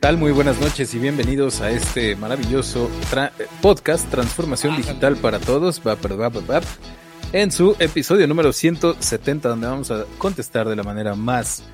Tal? 0.00 0.16
Muy 0.16 0.32
buenas 0.32 0.58
noches 0.60 0.94
y 0.94 0.98
bienvenidos 0.98 1.60
a 1.60 1.70
este 1.70 2.16
maravilloso 2.16 2.90
tra- 3.10 3.32
podcast 3.60 4.10
Transformación 4.10 4.74
Digital 4.78 5.16
para 5.16 5.38
Todos, 5.38 5.82
en 7.34 7.52
su 7.52 7.76
episodio 7.78 8.26
número 8.26 8.54
170, 8.54 9.50
donde 9.50 9.66
vamos 9.66 9.90
a 9.90 10.06
contestar 10.16 10.66
de 10.68 10.74
la 10.76 10.82
manera 10.82 11.14
más 11.14 11.64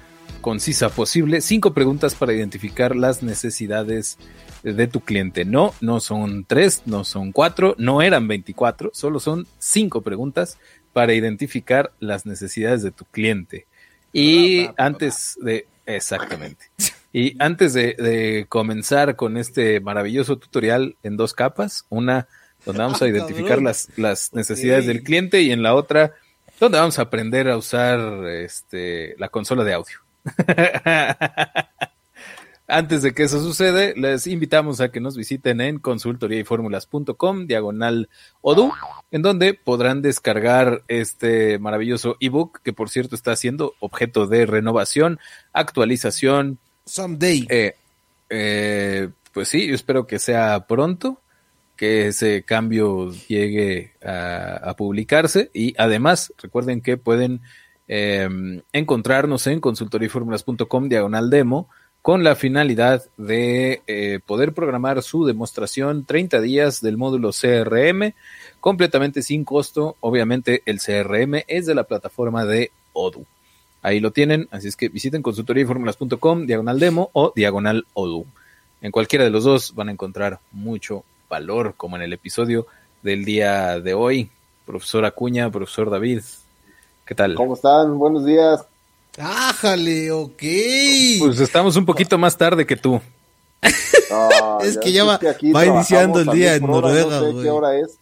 concisa 0.41 0.89
posible 0.89 1.41
cinco 1.41 1.73
preguntas 1.73 2.17
para 2.17 2.33
identificar 2.33 2.97
las 2.97 3.23
necesidades 3.23 4.19
de 4.65 4.89
tu 4.89 5.01
cliente. 5.01 5.45
No, 5.45 5.73
no 5.81 6.01
son 6.01 6.45
tres, 6.45 6.83
no 6.85 7.05
son 7.05 7.31
cuatro, 7.31 7.77
no 7.79 8.03
eran 8.03 8.27
24, 8.27 8.91
solo 8.93 9.21
son 9.21 9.47
cinco 9.61 10.03
preguntas 10.03 10.59
para 10.93 11.15
identificar 11.15 11.93
las 12.01 12.27
necesidades 12.27 12.83
de 12.83 12.91
tu 12.91 13.05
cliente. 13.05 13.67
Y 14.13 14.69
antes 14.77 15.39
de, 15.41 15.69
exactamente. 15.87 16.67
Y 17.19 17.34
antes 17.39 17.72
de, 17.72 17.95
de 17.95 18.45
comenzar 18.47 19.17
con 19.17 19.39
este 19.39 19.81
maravilloso 19.81 20.36
tutorial 20.36 20.97
en 21.03 21.17
dos 21.17 21.33
capas, 21.33 21.86
una 21.89 22.28
donde 22.67 22.83
vamos 22.83 23.00
a 23.00 23.05
Ah, 23.06 23.08
identificar 23.08 23.62
las, 23.62 23.89
las 23.97 24.34
necesidades 24.34 24.86
del 24.86 25.03
cliente 25.03 25.41
y 25.41 25.50
en 25.50 25.62
la 25.62 25.75
otra 25.75 26.12
donde 26.61 26.77
vamos 26.77 26.98
a 26.98 27.03
aprender 27.03 27.48
a 27.48 27.56
usar 27.56 28.27
este, 28.27 29.14
la 29.17 29.31
consola 29.31 29.64
de 29.64 29.73
audio. 29.73 29.97
Antes 32.69 33.00
de 33.00 33.14
que 33.14 33.23
eso 33.23 33.41
sucede, 33.41 33.95
les 33.97 34.27
invitamos 34.27 34.83
a 34.83 34.91
que 34.91 35.01
nos 35.01 35.17
visiten 35.17 35.62
en 35.62 35.78
consultoriayformulas.com, 35.78 37.47
diagonal 37.47 38.11
Odu, 38.42 38.75
en 39.11 39.23
donde 39.23 39.55
podrán 39.55 40.03
descargar 40.03 40.83
este 40.89 41.58
maravilloso 41.61 42.19
ebook, 42.20 42.61
que 42.62 42.75
por 42.75 42.91
cierto 42.91 43.14
está 43.14 43.34
siendo 43.36 43.73
objeto 43.80 44.27
de 44.27 44.45
renovación, 44.45 45.19
actualización, 45.55 46.58
Someday. 46.86 47.47
eh, 47.51 47.74
eh, 48.30 49.08
pues 49.33 49.48
sí, 49.48 49.67
yo 49.67 49.74
espero 49.74 50.07
que 50.07 50.19
sea 50.19 50.67
pronto, 50.67 51.20
que 51.77 52.08
ese 52.08 52.42
cambio 52.42 53.13
llegue 53.29 53.92
a, 54.02 54.70
a 54.70 54.77
publicarse 54.77 55.51
y 55.52 55.74
además 55.77 56.33
recuerden 56.39 56.80
que 56.80 56.97
pueden 56.97 57.42
eh, 57.89 58.29
encontrarnos 58.73 59.47
en 59.47 59.61
consultoriformulas.com 59.61 60.89
diagonal 60.89 61.30
demo 61.30 61.69
con 62.02 62.23
la 62.23 62.36
finalidad 62.36 63.05
de 63.17 63.83
eh, 63.86 64.20
poder 64.24 64.55
programar 64.55 65.03
su 65.03 65.27
demostración 65.27 66.05
30 66.05 66.41
días 66.41 66.80
del 66.80 66.97
módulo 66.97 67.30
CRM 67.33 68.14
completamente 68.61 69.23
sin 69.23 69.45
costo. 69.45 69.97
Obviamente 70.01 70.63
el 70.67 70.79
CRM 70.79 71.42
es 71.48 71.67
de 71.67 71.74
la 71.74 71.85
plataforma 71.85 72.45
de 72.45 72.70
Odoo. 72.92 73.27
Ahí 73.83 74.01
lo 74.01 74.11
tienen, 74.11 74.48
así 74.51 74.69
es 74.69 74.77
que 74.77 74.89
visiten 74.89 75.23
consultoriaformulas.com, 75.23 76.47
diagonal 76.47 76.79
demo 76.81 77.11
o 77.13 77.33
diagonal 77.37 77.87
Odoo. 77.95 78.27
En 78.81 78.91
cualquiera 78.91 79.25
de 79.25 79.31
los 79.31 79.45
dos 79.45 79.75
van 79.75 79.89
a 79.89 79.92
encontrar 79.92 80.41
mucho 80.53 81.05
valor, 81.29 81.75
como 81.77 81.97
en 81.97 82.03
el 82.03 82.13
episodio 82.13 82.67
del 83.03 83.25
día 83.25 83.81
de 83.81 83.95
hoy. 83.95 84.31
Profesor 84.65 85.05
Acuña, 85.05 85.51
profesor 85.51 85.91
David, 85.91 86.23
¿qué 87.05 87.15
tal? 87.15 87.35
¿Cómo 87.36 87.55
están? 87.55 87.97
Buenos 87.98 88.25
días. 88.27 88.65
Ájale, 89.19 90.11
ok. 90.11 90.42
Pues 91.20 91.41
estamos 91.41 91.77
un 91.77 91.86
poquito 91.86 92.19
más 92.19 92.36
tarde 92.36 92.67
que 92.67 92.77
tú. 92.77 93.01
Ah, 94.11 94.59
Es 94.63 94.77
que 94.79 94.91
ya 94.92 95.05
va- 95.05 95.20
iniciando 95.65 96.20
el 96.20 96.27
día 96.29 96.57
en 96.57 96.67
Noruega, 96.67 97.20
No 97.20 97.27
sé 97.27 97.33
güey. 97.33 97.45
qué 97.45 97.51
hora 97.51 97.77
es. 97.79 97.97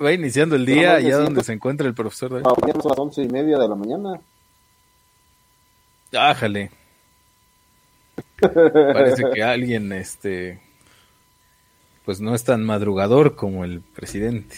Va 0.00 0.12
iniciando 0.12 0.54
el 0.54 0.64
día, 0.64 0.94
allá 0.94 1.18
donde 1.18 1.42
se 1.42 1.52
encuentra 1.52 1.86
el 1.88 1.94
profesor 1.94 2.30
David. 2.30 2.46
Ah, 2.46 2.54
son 2.80 2.88
las 2.90 2.98
once 2.98 3.22
y 3.22 3.28
media 3.28 3.58
de 3.58 3.68
la 3.68 3.74
mañana. 3.74 4.20
Ájale. 6.12 6.70
Parece 8.40 9.24
que 9.34 9.42
alguien, 9.42 9.92
este, 9.92 10.60
pues 12.04 12.20
no 12.20 12.34
es 12.34 12.44
tan 12.44 12.64
madrugador 12.64 13.36
como 13.36 13.64
el 13.64 13.80
presidente. 13.80 14.56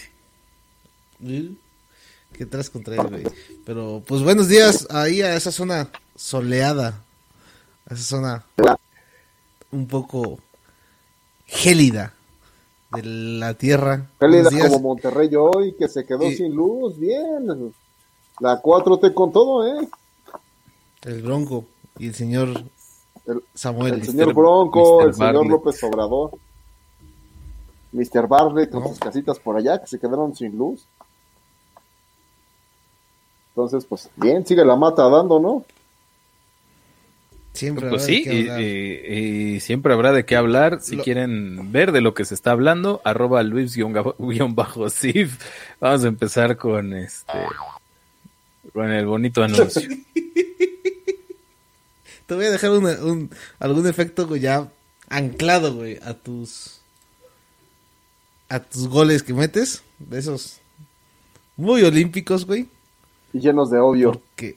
¿Qué 2.33 2.47
traes 2.47 2.71
contra 2.71 2.95
él, 2.97 3.09
güey? 3.09 3.25
Pero, 3.67 4.03
pues 4.07 4.23
buenos 4.23 4.49
días 4.49 4.87
ahí 4.91 5.23
a 5.23 5.35
esa 5.35 5.51
zona 5.51 5.89
soleada. 6.17 7.03
A 7.89 7.95
esa 7.95 8.03
zona 8.05 8.45
un 9.73 9.87
poco 9.87 10.39
gélida 11.47 12.15
de 12.95 13.03
la 13.03 13.55
tierra. 13.55 14.07
Días. 14.21 14.69
como 14.69 14.81
Monterrey 14.81 15.31
hoy, 15.37 15.75
que 15.79 15.89
se 15.89 16.05
quedó 16.07 16.25
Y- 16.31 16.37
sin 16.37 16.55
luz. 16.55 16.99
Bien. 16.99 17.73
La 18.41 18.61
4T 18.63 19.13
con 19.13 19.33
todo, 19.33 19.67
¿eh? 19.67 19.89
El 21.05 21.23
Bronco 21.23 21.67
y 21.99 22.09
el 22.09 22.15
señor 22.15 22.49
El, 23.27 23.43
Samuel. 23.55 23.95
el 23.95 24.05
señor 24.05 24.35
Bronco, 24.35 25.01
Mr. 25.01 25.09
el 25.09 25.15
señor. 25.15 25.47
López 25.47 25.83
Obrador. 25.85 26.31
Mr. 27.93 28.29
Bartlett 28.29 28.71
con 28.71 28.83
No. 28.83 28.89
sus 28.89 28.99
casitas 29.01 29.39
por 29.41 29.57
allá 29.57 29.81
que 29.81 29.87
se 29.87 29.99
quedaron 29.99 30.35
sin 30.37 30.57
luz. 30.57 30.85
Entonces, 33.51 33.85
pues 33.85 34.09
bien, 34.17 34.47
sigue 34.47 34.65
la 34.65 34.77
mata 34.77 35.09
dando, 35.09 35.41
¿no? 35.41 35.65
Siempre 37.53 37.89
Pues 37.91 38.03
habrá 38.05 38.13
de 38.13 38.19
sí, 38.19 38.23
qué 38.25 38.33
y, 38.35 38.41
hablar. 38.43 38.61
y- 38.61 39.55
y 39.57 39.61
siempre 39.61 39.93
habrá 39.93 40.13
de 40.13 40.25
qué 40.25 40.37
hablar. 40.37 40.81
Si 40.81 40.95
Lo- 40.97 41.03
quieren 41.03 41.73
ver 41.73 41.91
de 41.91 42.01
lo 42.01 42.15
que 42.15 42.25
se 42.25 42.35
está 42.35 42.53
hablando, 42.53 43.01
arroba 43.05 43.43
Luis-Sif. 43.43 43.85
Vamos 45.81 46.05
a 46.05 46.09
empezar 46.09 46.57
con 46.57 46.93
este 46.95 47.33
con 48.73 48.91
el 48.93 49.05
bonito 49.07 49.43
anuncio. 49.43 49.83
Te 52.31 52.37
voy 52.37 52.45
a 52.45 52.53
dejar 52.53 52.71
una- 52.71 53.03
un, 53.03 53.29
algún 53.59 53.89
efecto, 53.89 54.29
güey, 54.29 54.41
ya 54.41 54.71
anclado, 55.09 55.75
güey, 55.75 55.99
a 56.01 56.15
tus. 56.15 56.79
a 58.49 58.61
tus 58.61 58.87
goles 58.87 59.25
que 59.25 59.35
metes. 59.35 59.83
De 59.99 60.21
esos. 60.21 60.59
Muy 61.57 61.83
olímpicos, 61.83 62.47
güey. 62.47 62.69
Y 63.33 63.41
llenos 63.41 63.69
de 63.73 63.81
odio. 63.81 64.13
Porque. 64.13 64.57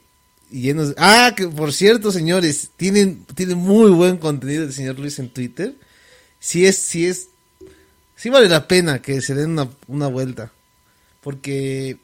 y 0.51 0.61
llenos 0.61 0.89
de- 0.89 0.95
Ah, 0.99 1.33
que 1.35 1.47
por 1.47 1.73
cierto, 1.73 2.11
señores, 2.11 2.69
tienen, 2.77 3.25
tienen 3.33 3.57
muy 3.57 3.89
buen 3.89 4.17
contenido 4.17 4.65
el 4.65 4.71
señor 4.71 4.99
Luis 4.99 5.17
en 5.17 5.29
Twitter. 5.29 5.73
Sí 6.39 6.67
es, 6.67 6.77
sí 6.77 7.07
es. 7.07 7.29
Sí 8.15 8.29
vale 8.29 8.49
la 8.49 8.67
pena 8.67 9.01
que 9.01 9.19
se 9.21 9.33
den 9.33 9.49
una, 9.53 9.67
una 9.87 10.05
vuelta. 10.09 10.51
Porque. 11.21 11.97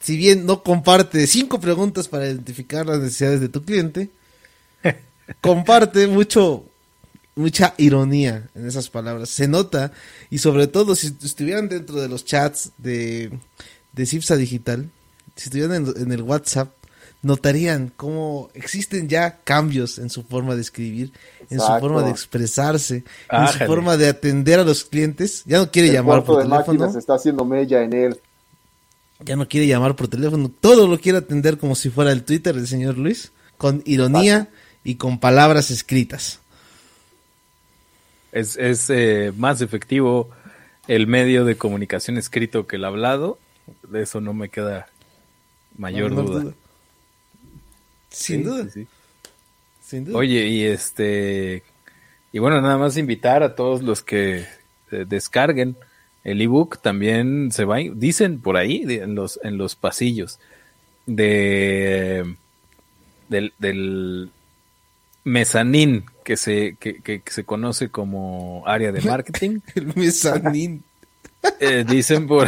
Si 0.00 0.18
bien 0.18 0.44
no 0.44 0.62
comparte 0.62 1.26
cinco 1.26 1.60
preguntas 1.60 2.08
para 2.08 2.26
identificar 2.26 2.84
las 2.84 2.98
necesidades 3.00 3.40
de 3.40 3.48
tu 3.48 3.62
cliente, 3.64 4.10
comparte 5.40 6.06
mucho, 6.06 6.64
mucha 7.34 7.74
ironía 7.78 8.48
en 8.54 8.66
esas 8.66 8.88
palabras. 8.90 9.28
Se 9.28 9.48
nota, 9.48 9.92
y 10.30 10.38
sobre 10.38 10.66
todo 10.66 10.94
si 10.94 11.14
estuvieran 11.22 11.68
dentro 11.68 12.00
de 12.00 12.08
los 12.08 12.24
chats 12.24 12.72
de, 12.78 13.30
de 13.92 14.06
Cipsa 14.06 14.36
Digital, 14.36 14.88
si 15.36 15.44
estuvieran 15.44 15.86
en, 15.86 16.02
en 16.02 16.12
el 16.12 16.22
WhatsApp, 16.22 16.72
notarían 17.22 17.92
cómo 17.96 18.50
existen 18.54 19.08
ya 19.08 19.38
cambios 19.44 19.98
en 19.98 20.10
su 20.10 20.24
forma 20.24 20.56
de 20.56 20.60
escribir, 20.60 21.12
en 21.50 21.60
su 21.60 21.66
forma 21.78 22.02
de 22.02 22.10
expresarse, 22.10 23.04
en 23.30 23.48
su 23.48 23.58
forma 23.60 23.96
de 23.96 24.08
atender 24.08 24.58
a 24.58 24.64
los 24.64 24.84
clientes. 24.84 25.42
Ya 25.46 25.58
no 25.58 25.70
quiere 25.70 25.88
El 25.88 25.94
llamar 25.94 26.24
por 26.24 26.38
de 26.38 26.50
teléfono. 26.50 26.78
máquinas 26.80 26.96
está 26.96 27.14
haciendo 27.14 27.44
mella 27.44 27.82
en 27.82 27.92
él. 27.92 28.20
ya 29.20 29.36
no 29.36 29.46
quiere 29.48 29.68
llamar 29.68 29.94
por 29.94 30.08
teléfono, 30.08 30.50
todo 30.60 30.88
lo 30.88 30.98
quiere 30.98 31.18
atender 31.18 31.58
como 31.58 31.76
si 31.76 31.90
fuera 31.90 32.10
el 32.10 32.24
Twitter 32.24 32.56
del 32.56 32.66
señor 32.66 32.98
Luis, 32.98 33.30
con 33.56 33.82
ironía 33.86 34.50
y 34.84 34.96
con 34.96 35.18
palabras 35.18 35.70
escritas. 35.70 36.40
Es, 38.32 38.56
es 38.56 38.88
eh, 38.90 39.32
más 39.36 39.60
efectivo 39.60 40.30
el 40.88 41.06
medio 41.06 41.44
de 41.44 41.56
comunicación 41.56 42.16
escrito 42.16 42.66
que 42.66 42.76
el 42.76 42.84
hablado. 42.84 43.38
De 43.88 44.02
eso 44.02 44.20
no 44.20 44.34
me 44.34 44.48
queda 44.48 44.88
mayor 45.76 46.14
duda. 46.14 46.52
Sin 48.10 48.40
Sí, 48.40 48.42
duda, 48.42 48.64
sí, 48.64 48.70
sí. 48.82 48.88
sin 49.82 50.04
duda. 50.04 50.18
Oye, 50.18 50.46
y 50.46 50.64
este. 50.64 51.62
Y 52.32 52.38
bueno, 52.38 52.60
nada 52.60 52.78
más 52.78 52.96
invitar 52.96 53.42
a 53.42 53.54
todos 53.54 53.82
los 53.82 54.02
que 54.02 54.46
eh, 54.90 55.04
descarguen 55.06 55.76
el 56.24 56.40
ebook. 56.40 56.80
También 56.80 57.52
se 57.52 57.64
va. 57.64 57.76
Dicen 57.94 58.40
por 58.40 58.56
ahí, 58.56 58.84
en 58.88 59.14
los, 59.14 59.38
en 59.42 59.58
los 59.58 59.76
pasillos, 59.76 60.38
de. 61.06 62.34
Del, 63.28 63.52
del 63.58 64.30
mezanín 65.24 66.04
que 66.24 66.36
se, 66.36 66.76
que, 66.78 67.00
que- 67.02 67.20
que 67.20 67.32
se 67.32 67.44
conoce 67.44 67.88
como 67.90 68.62
área 68.66 68.92
de 68.92 69.00
marketing. 69.02 69.60
el 69.74 69.94
mezanín. 69.96 70.84
Eh, 71.58 71.84
dicen 71.88 72.28
por 72.28 72.46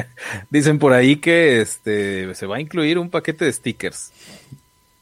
dicen 0.50 0.78
por 0.78 0.92
ahí 0.92 1.16
que 1.16 1.60
este 1.60 2.32
se 2.36 2.46
va 2.46 2.58
a 2.58 2.60
incluir 2.60 2.96
un 2.96 3.10
paquete 3.10 3.44
de 3.44 3.52
stickers 3.52 4.12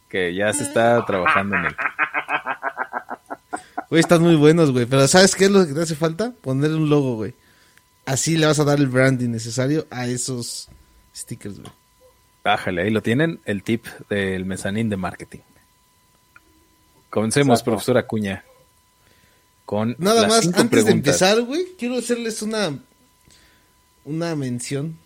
que 0.09 0.35
ya 0.35 0.51
se 0.55 0.63
está 0.63 1.05
trabajando 1.05 1.57
en 1.57 1.67
él. 1.67 1.77
Güey, 3.91 4.01
están 4.01 4.23
muy 4.23 4.37
buenos, 4.37 4.73
güey. 4.73 4.87
Pero 4.87 5.07
¿sabes 5.09 5.35
qué 5.37 5.45
es 5.45 5.51
lo 5.51 5.67
que 5.67 5.75
te 5.75 5.83
hace 5.83 5.95
falta? 5.95 6.33
Ponerle 6.41 6.77
un 6.79 6.89
logo, 6.89 7.17
güey. 7.17 7.35
Así 8.07 8.39
le 8.39 8.47
vas 8.47 8.59
a 8.61 8.65
dar 8.65 8.79
el 8.79 8.87
branding 8.87 9.29
necesario 9.29 9.87
a 9.91 10.07
esos 10.07 10.71
stickers, 11.15 11.61
güey. 11.61 11.71
Bájale, 12.43 12.81
ahí 12.83 12.91
lo 12.91 13.03
tienen, 13.03 13.41
el 13.45 13.63
tip 13.63 13.85
del 14.09 14.47
mezanín 14.47 14.89
de 14.89 14.97
marketing. 14.97 15.41
Comencemos, 17.15 17.61
Exacto. 17.61 17.71
profesor 17.71 17.97
Acuña. 17.97 18.45
Con 19.65 19.95
Nada 20.01 20.23
las 20.23 20.31
más, 20.31 20.41
cinco 20.41 20.59
antes 20.59 20.85
de 20.85 20.91
empezar, 20.91 21.41
güey, 21.43 21.65
quiero 21.79 21.99
hacerles 21.99 22.43
una 22.43 22.77
una 24.05 24.35
mención 24.35 24.99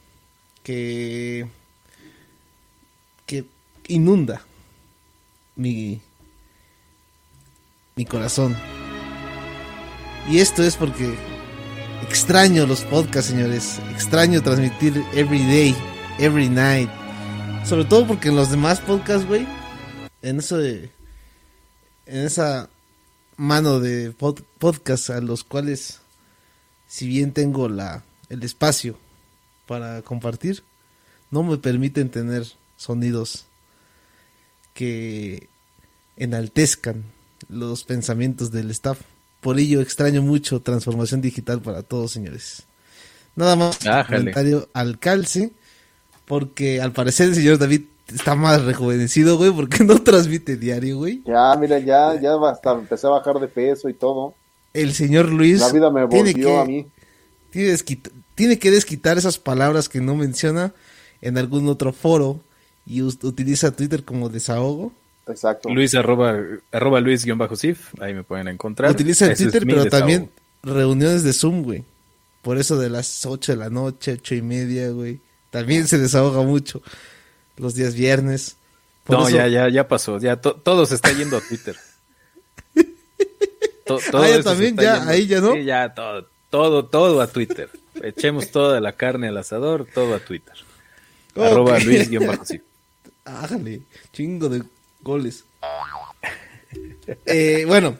que 0.62 1.46
que 3.26 3.44
inunda 3.88 4.40
mi 5.54 6.00
mi 7.94 8.06
corazón. 8.06 8.56
Y 10.30 10.38
esto 10.38 10.62
es 10.62 10.76
porque 10.76 11.14
extraño 12.08 12.66
los 12.66 12.84
podcasts, 12.84 13.30
señores. 13.30 13.80
Extraño 13.92 14.40
transmitir 14.42 15.04
every 15.12 15.40
day, 15.40 15.76
every 16.18 16.48
night. 16.48 16.88
Sobre 17.66 17.84
todo 17.84 18.06
porque 18.06 18.28
en 18.28 18.36
los 18.36 18.50
demás 18.50 18.80
podcasts, 18.80 19.28
güey, 19.28 19.46
en 20.22 20.38
eso 20.38 20.56
de 20.56 20.96
en 22.08 22.24
esa 22.24 22.68
mano 23.36 23.78
de 23.80 24.12
pod- 24.16 24.42
podcasts 24.58 25.10
a 25.10 25.20
los 25.20 25.44
cuales 25.44 26.00
si 26.88 27.06
bien 27.06 27.32
tengo 27.32 27.68
la 27.68 28.02
el 28.28 28.42
espacio 28.42 28.98
para 29.66 30.02
compartir 30.02 30.62
no 31.30 31.42
me 31.42 31.56
permiten 31.58 32.10
tener 32.10 32.46
sonidos 32.76 33.44
que 34.74 35.48
enaltezcan 36.16 37.04
los 37.48 37.84
pensamientos 37.84 38.50
del 38.50 38.70
staff. 38.70 38.98
Por 39.40 39.58
ello 39.58 39.80
extraño 39.80 40.22
mucho 40.22 40.60
transformación 40.60 41.20
digital 41.20 41.60
para 41.62 41.82
todos 41.82 42.12
señores. 42.12 42.64
Nada 43.36 43.54
más 43.56 43.78
comentario 44.18 44.68
al 44.72 44.98
calce 44.98 45.52
porque 46.24 46.80
al 46.80 46.92
parecer 46.92 47.28
el 47.28 47.34
señor 47.36 47.58
David 47.58 47.82
está 48.14 48.34
más 48.34 48.64
rejuvenecido 48.64 49.36
güey 49.36 49.50
porque 49.50 49.84
no 49.84 50.02
transmite 50.02 50.56
diario 50.56 50.98
güey 50.98 51.22
Ya, 51.26 51.54
mira, 51.56 51.78
ya, 51.78 52.18
ya 52.20 52.34
hasta 52.48 52.72
empecé 52.72 53.06
a 53.06 53.10
bajar 53.10 53.38
de 53.38 53.48
peso 53.48 53.88
y 53.88 53.94
todo. 53.94 54.34
el 54.74 54.92
señor 54.92 55.30
Luis 55.30 55.60
La 55.60 55.72
vida 55.72 55.90
me 55.90 56.06
tiene 56.08 56.32
volvió 56.32 56.48
que, 56.48 56.58
a 56.58 56.64
mí. 56.64 56.86
Tiene, 57.50 57.76
tiene 58.34 58.58
que 58.58 58.70
desquitar 58.70 59.18
esas 59.18 59.38
palabras 59.38 59.88
que 59.88 60.00
no 60.00 60.14
menciona 60.14 60.72
en 61.20 61.38
algún 61.38 61.68
otro 61.68 61.92
foro 61.92 62.40
y 62.86 63.02
utiliza 63.02 63.70
Twitter 63.72 64.04
como 64.04 64.28
desahogo. 64.28 64.92
Exacto. 65.26 65.68
Luis 65.68 65.94
arroba, 65.94 66.38
arroba 66.72 67.00
Luis 67.00 67.24
guion 67.24 67.36
bajo 67.36 67.54
Sif, 67.56 67.92
ahí 68.00 68.14
me 68.14 68.22
pueden 68.24 68.48
encontrar. 68.48 68.90
utiliza 68.90 69.26
el 69.26 69.36
Twitter, 69.36 69.64
pero 69.66 69.84
desahogo. 69.84 69.90
también 69.98 70.30
reuniones 70.62 71.22
de 71.22 71.32
Zoom, 71.32 71.62
güey. 71.62 71.84
Por 72.40 72.56
eso 72.56 72.78
de 72.78 72.88
las 72.88 73.26
8 73.26 73.52
de 73.52 73.58
la 73.58 73.68
noche, 73.68 74.12
ocho 74.12 74.34
y 74.34 74.40
media, 74.42 74.90
güey. 74.90 75.20
También 75.50 75.86
se 75.86 75.98
desahoga 75.98 76.42
mucho 76.42 76.82
los 77.58 77.74
días 77.74 77.94
viernes. 77.94 78.56
Por 79.04 79.18
No, 79.18 79.28
eso- 79.28 79.36
ya, 79.36 79.46
ya, 79.48 79.68
ya 79.68 79.88
pasó. 79.88 80.18
Ya 80.18 80.36
to- 80.40 80.54
todo 80.56 80.86
se 80.86 80.94
está 80.96 81.12
yendo 81.12 81.36
a 81.36 81.40
Twitter. 81.40 81.76
To- 83.86 83.98
todo 84.10 84.22
Ah, 84.22 84.28
ya 84.28 84.42
también, 84.42 84.76
ya, 84.76 85.08
ahí 85.08 85.26
ya 85.26 85.40
no. 85.40 85.54
Sí, 85.54 85.64
ya 85.64 85.94
todo, 85.94 86.26
todo, 86.50 86.84
todo 86.84 87.20
a 87.22 87.26
Twitter. 87.26 87.70
Echemos 88.02 88.50
toda 88.50 88.80
la 88.80 88.92
carne 88.92 89.28
al 89.28 89.36
asador, 89.38 89.86
todo 89.94 90.14
a 90.14 90.18
Twitter. 90.20 90.54
Ok. 91.34 91.42
Arroba 91.44 91.78
Luis 91.78 92.06
Sif. 92.44 92.60
Ájale, 93.24 93.82
chingo 94.12 94.48
de 94.48 94.62
goles. 95.00 95.44
Eh, 97.26 97.64
bueno, 97.66 97.96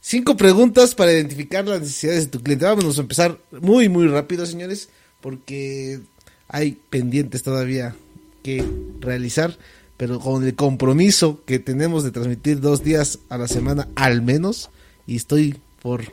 cinco 0.00 0.36
preguntas 0.36 0.94
para 0.94 1.12
identificar 1.12 1.66
las 1.66 1.80
necesidades 1.80 2.24
de 2.24 2.30
tu 2.30 2.42
cliente. 2.42 2.64
Vámonos 2.64 2.96
a 2.98 3.02
empezar 3.02 3.38
muy, 3.50 3.88
muy 3.88 4.06
rápido, 4.08 4.46
señores, 4.46 4.88
porque 5.20 6.00
hay 6.48 6.78
pendientes 6.90 7.42
todavía 7.42 7.94
que 8.42 8.64
realizar, 9.00 9.58
pero 9.96 10.20
con 10.20 10.44
el 10.44 10.54
compromiso 10.54 11.42
que 11.44 11.58
tenemos 11.58 12.04
de 12.04 12.10
transmitir 12.10 12.60
dos 12.60 12.84
días 12.84 13.18
a 13.28 13.38
la 13.38 13.48
semana 13.48 13.88
al 13.96 14.22
menos, 14.22 14.70
y 15.06 15.16
estoy 15.16 15.60
por 15.82 16.12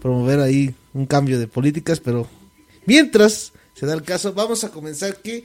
promover 0.00 0.40
ahí 0.40 0.74
un 0.92 1.06
cambio 1.06 1.38
de 1.38 1.48
políticas, 1.48 2.00
pero 2.00 2.28
mientras 2.86 3.52
se 3.74 3.86
da 3.86 3.94
el 3.94 4.02
caso, 4.02 4.32
vamos 4.32 4.64
a 4.64 4.70
comenzar 4.70 5.20
que 5.22 5.44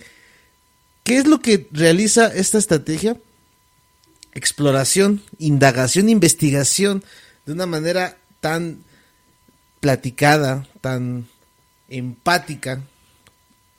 ¿Qué 1.10 1.18
es 1.18 1.26
lo 1.26 1.42
que 1.42 1.68
realiza 1.72 2.28
esta 2.28 2.60
estrategia? 2.60 3.18
Exploración, 4.36 5.24
indagación, 5.40 6.08
investigación 6.08 7.04
de 7.48 7.54
una 7.54 7.66
manera 7.66 8.16
tan 8.42 8.84
platicada, 9.80 10.68
tan 10.82 11.28
empática. 11.88 12.84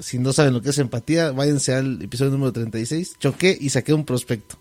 Si 0.01 0.19
no 0.19 0.33
saben 0.33 0.55
lo 0.55 0.63
que 0.63 0.71
es 0.71 0.79
empatía, 0.79 1.31
váyanse 1.33 1.75
al 1.75 2.01
episodio 2.03 2.31
número 2.33 2.53
36. 2.53 3.17
Choqué 3.19 3.57
y 3.61 3.69
saqué 3.71 3.93
un 3.93 4.05
prospecto. 4.05 4.57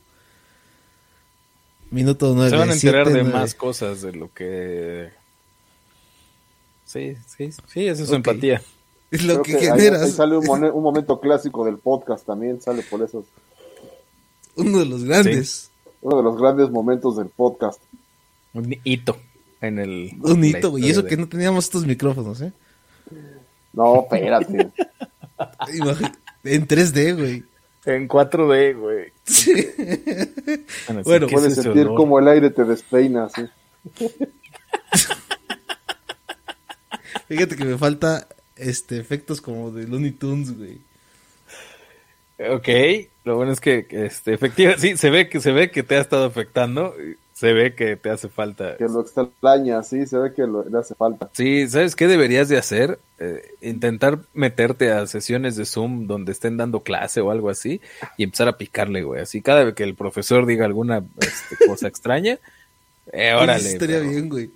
Minuto 1.91 2.33
9. 2.35 2.49
Se 2.49 2.55
van 2.55 2.69
a 2.69 2.73
enterar 2.73 3.07
de 3.07 3.21
7, 3.21 3.29
más 3.31 3.55
cosas 3.55 4.01
de 4.01 4.13
lo 4.13 4.31
que... 4.33 5.09
Sí, 6.85 7.15
sí, 7.27 7.49
sí, 7.67 7.87
esa 7.87 8.01
es 8.03 8.07
su 8.09 8.13
Ok. 8.15 8.27
empatía. 8.27 8.61
Es 9.11 9.23
lo 9.23 9.41
Creo 9.41 9.43
que, 9.43 9.65
que 9.65 9.71
ahí- 9.71 9.79
generas. 9.79 10.03
ahí 10.03 10.11
sale 10.11 10.37
un, 10.37 10.47
un 10.47 10.83
momento 10.83 11.19
clásico 11.19 11.65
del 11.65 11.79
podcast 11.79 12.27
también, 12.27 12.61
sale 12.61 12.83
por 12.83 13.01
esos. 13.01 13.25
Uno 14.55 14.77
de 14.77 14.85
los 14.85 15.03
grandes. 15.03 15.71
Uno 16.01 16.17
de 16.17 16.23
los 16.23 16.37
grandes 16.39 16.69
momentos 16.69 17.17
del 17.17 17.25
podcast. 17.29 17.81
Un 18.53 18.77
hito 18.83 19.17
en 19.61 19.79
el... 19.79 20.11
Un 20.21 20.43
hito, 20.43 20.69
güey. 20.69 20.83
Y 20.83 20.89
eso 20.91 20.99
historia 20.99 21.09
que 21.09 21.15
de- 21.15 21.21
no 21.23 21.27
teníamos 21.27 21.63
estos 21.65 21.87
micrófonos, 21.87 22.39
¿eh? 22.41 22.51
No, 23.73 24.01
espérate. 24.03 24.69
En 26.43 26.67
3D, 26.67 27.17
güey. 27.17 27.43
En 27.85 28.07
4D, 28.07 28.77
güey. 28.77 29.11
Bueno, 30.87 31.03
Bueno, 31.03 31.27
¿qué 31.27 31.35
es 31.35 31.41
Puedes 31.41 31.55
sentir 31.55 31.85
olor? 31.87 31.95
cómo 31.95 32.19
el 32.19 32.27
aire 32.27 32.49
te 32.49 32.63
despeina, 32.63 33.25
así. 33.25 33.43
Fíjate 37.27 37.55
que 37.55 37.65
me 37.65 37.77
falta 37.77 38.27
este 38.55 38.99
efectos 38.99 39.41
como 39.41 39.71
de 39.71 39.87
Looney 39.87 40.11
Tunes, 40.11 40.57
güey. 40.57 40.79
Ok, 42.51 42.67
lo 43.25 43.35
bueno 43.35 43.51
es 43.51 43.59
que, 43.59 43.85
este, 43.89 44.33
efectivamente, 44.33 44.81
sí, 44.81 44.97
se 44.97 45.09
ve 45.09 45.27
que 45.27 45.41
se 45.41 45.51
ve 45.51 45.71
que 45.71 45.83
te 45.83 45.95
ha 45.95 46.01
estado 46.01 46.25
afectando, 46.25 46.95
se 47.39 47.53
ve 47.53 47.73
que 47.73 47.95
te 47.95 48.09
hace 48.09 48.27
falta. 48.27 48.75
Que 48.75 48.83
lo 48.83 48.99
extraña, 48.99 49.81
sí, 49.81 50.05
se 50.05 50.17
ve 50.17 50.33
que 50.33 50.41
le 50.41 50.77
hace 50.77 50.93
falta. 50.93 51.29
Sí, 51.31 51.69
¿sabes 51.69 51.95
qué 51.95 52.07
deberías 52.07 52.49
de 52.49 52.57
hacer? 52.57 52.99
Eh, 53.17 53.53
intentar 53.61 54.19
meterte 54.33 54.91
a 54.91 55.07
sesiones 55.07 55.55
de 55.55 55.65
Zoom 55.65 56.05
donde 56.05 56.33
estén 56.33 56.57
dando 56.57 56.81
clase 56.81 57.21
o 57.21 57.31
algo 57.31 57.49
así 57.49 57.79
y 58.17 58.25
empezar 58.25 58.49
a 58.49 58.57
picarle, 58.57 59.03
güey. 59.03 59.21
Así 59.21 59.41
cada 59.41 59.63
vez 59.63 59.73
que 59.73 59.85
el 59.85 59.95
profesor 59.95 60.45
diga 60.45 60.65
alguna 60.65 61.01
este, 61.21 61.65
cosa 61.65 61.87
extraña, 61.87 62.39
eh, 63.13 63.33
órale. 63.33 63.59
Eso 63.59 63.69
estaría 63.69 63.99
bien, 63.99 64.27
güey. 64.27 64.51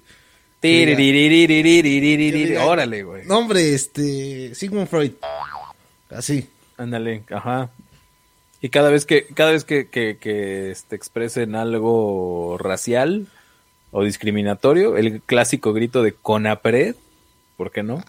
Órale, 2.57 3.03
güey. 3.03 3.25
Nombre, 3.25 3.73
este, 3.73 4.53
Sigmund 4.55 4.89
Freud. 4.89 5.13
Así. 6.09 6.49
Ándale, 6.75 7.23
ajá. 7.29 7.69
Y 8.63 8.69
cada 8.69 8.89
vez 8.89 9.05
que, 9.05 9.25
cada 9.27 9.51
vez 9.51 9.65
que, 9.65 9.89
que, 9.89 10.17
que 10.17 10.71
este, 10.71 10.95
expresen 10.95 11.53
algo 11.55 12.57
racial 12.57 13.27
o 13.91 14.03
discriminatorio, 14.03 14.95
el 14.97 15.21
clásico 15.21 15.73
grito 15.73 16.01
de 16.01 16.13
Conapred, 16.13 16.95
¿por 17.57 17.71
qué 17.71 17.83
no? 17.83 18.01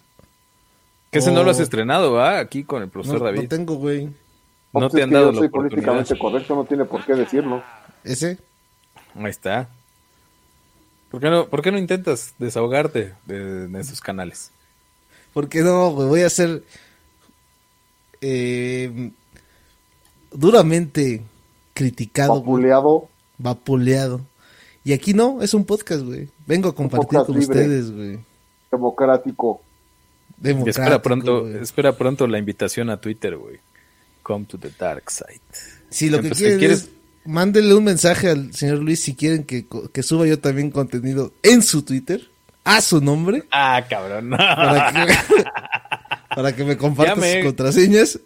Que 1.11 1.19
ese 1.19 1.31
no 1.31 1.43
lo 1.43 1.51
has 1.51 1.59
Oh. 1.59 1.63
estrenado, 1.63 2.13
¿va? 2.13 2.39
Aquí 2.39 2.63
con 2.63 2.81
el 2.83 2.91
No, 2.93 2.93
profesor 2.93 3.21
no 3.21 3.25
David. 3.25 3.49
tengo, 3.49 3.75
güey. 3.75 4.09
No 4.73 4.89
Pues 4.89 4.93
te 4.93 5.03
han 5.03 5.09
que 5.09 5.15
dado 5.15 5.27
yo 5.27 5.31
la 5.33 5.37
soy 5.39 5.47
oportunidad. 5.47 5.97
políticamente 5.97 6.17
correcto, 6.17 6.55
no 6.55 6.65
tiene 6.65 6.85
por 6.85 7.05
qué 7.05 7.13
decirlo. 7.15 7.61
Ese. 8.03 8.37
Ahí 9.15 9.25
está. 9.29 9.69
¿Por 11.11 11.21
qué 11.21 11.29
no, 11.29 11.47
por 11.47 11.61
qué 11.61 11.71
no 11.71 11.77
intentas 11.77 12.33
desahogarte 12.39 13.13
de, 13.25 13.67
de 13.67 13.79
esos 13.81 14.01
canales? 14.01 14.51
Porque 15.33 15.61
no, 15.61 15.91
güey, 15.91 16.07
voy 16.07 16.21
a 16.21 16.29
ser 16.29 16.63
eh, 18.21 19.11
duramente 20.31 21.21
criticado, 21.73 22.39
Vapuleado. 22.39 23.09
vapuleado. 23.37 24.21
Y 24.83 24.93
aquí 24.93 25.13
no, 25.13 25.41
es 25.41 25.53
un 25.53 25.65
podcast, 25.65 26.01
güey. 26.03 26.29
Vengo 26.45 26.69
a 26.69 26.75
compartir 26.75 27.19
con 27.25 27.39
libre. 27.39 27.61
ustedes, 27.61 27.91
güey. 27.91 28.19
democrático. 28.71 29.61
Y 30.43 30.49
espera 30.49 30.53
Democrático, 30.59 31.01
pronto, 31.01 31.47
espera 31.49 31.97
pronto 31.97 32.27
la 32.27 32.37
invitación 32.37 32.89
a 32.89 32.97
Twitter, 32.99 33.37
güey. 33.37 33.57
Come 34.21 34.45
to 34.45 34.57
the 34.57 34.71
dark 34.77 35.09
side. 35.09 35.39
Si 35.89 36.09
lo 36.09 36.17
que 36.19 36.27
Entonces, 36.27 36.37
quieren 36.43 36.59
¿quieres- 36.59 36.83
es, 36.83 36.89
mándenle 37.25 37.73
un 37.73 37.83
mensaje 37.83 38.29
al 38.29 38.53
señor 38.53 38.79
Luis 38.79 38.99
si 39.01 39.15
quieren 39.15 39.43
que, 39.45 39.65
que 39.91 40.03
suba 40.03 40.27
yo 40.27 40.39
también 40.39 40.71
contenido 40.71 41.31
en 41.41 41.61
su 41.63 41.83
Twitter, 41.83 42.27
a 42.63 42.81
su 42.81 43.01
nombre, 43.01 43.43
Ah, 43.51 43.83
cabrón. 43.89 44.29
para 44.31 44.91
que, 45.07 45.13
para 46.35 46.55
que 46.55 46.63
me 46.65 46.77
comparta 46.77 47.15
Ya 47.15 47.21
me- 47.21 47.33
sus 47.35 47.43
contraseñas. 47.45 48.19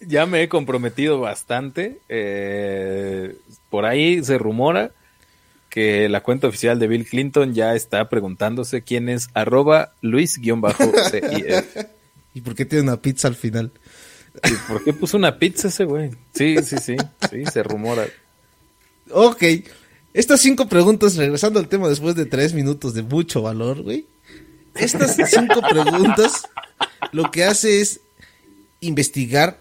Ya 0.00 0.26
me 0.26 0.42
he 0.42 0.48
comprometido 0.48 1.20
bastante. 1.20 1.98
eh, 2.08 3.36
por 3.68 3.84
ahí 3.84 4.22
se 4.24 4.38
rumora 4.38 4.92
que 5.70 6.08
la 6.08 6.22
cuenta 6.22 6.48
oficial 6.48 6.78
de 6.78 6.88
Bill 6.88 7.06
Clinton 7.06 7.54
ya 7.54 7.74
está 7.74 8.08
preguntándose 8.08 8.82
quién 8.82 9.08
es 9.08 9.28
arroba 9.34 9.92
Luis-CIF. 10.02 10.54
¿Y 12.34 12.40
por 12.42 12.54
qué 12.54 12.64
tiene 12.64 12.82
una 12.82 13.00
pizza 13.00 13.28
al 13.28 13.36
final? 13.36 13.70
¿Y 14.44 14.52
por 14.68 14.84
qué 14.84 14.92
puso 14.92 15.16
una 15.16 15.38
pizza 15.38 15.68
ese 15.68 15.84
güey? 15.84 16.10
Sí, 16.34 16.56
sí, 16.64 16.76
sí, 16.78 16.96
sí, 17.30 17.44
se 17.52 17.62
rumora. 17.62 18.06
Ok. 19.10 19.42
Estas 20.12 20.40
cinco 20.40 20.68
preguntas, 20.68 21.16
regresando 21.16 21.60
al 21.60 21.68
tema 21.68 21.88
después 21.88 22.16
de 22.16 22.26
tres 22.26 22.52
minutos 22.52 22.94
de 22.94 23.02
mucho 23.02 23.42
valor, 23.42 23.82
güey. 23.82 24.06
Estas 24.74 25.16
cinco 25.30 25.60
preguntas 25.68 26.48
lo 27.12 27.30
que 27.30 27.44
hace 27.44 27.80
es 27.80 28.00
investigar 28.80 29.58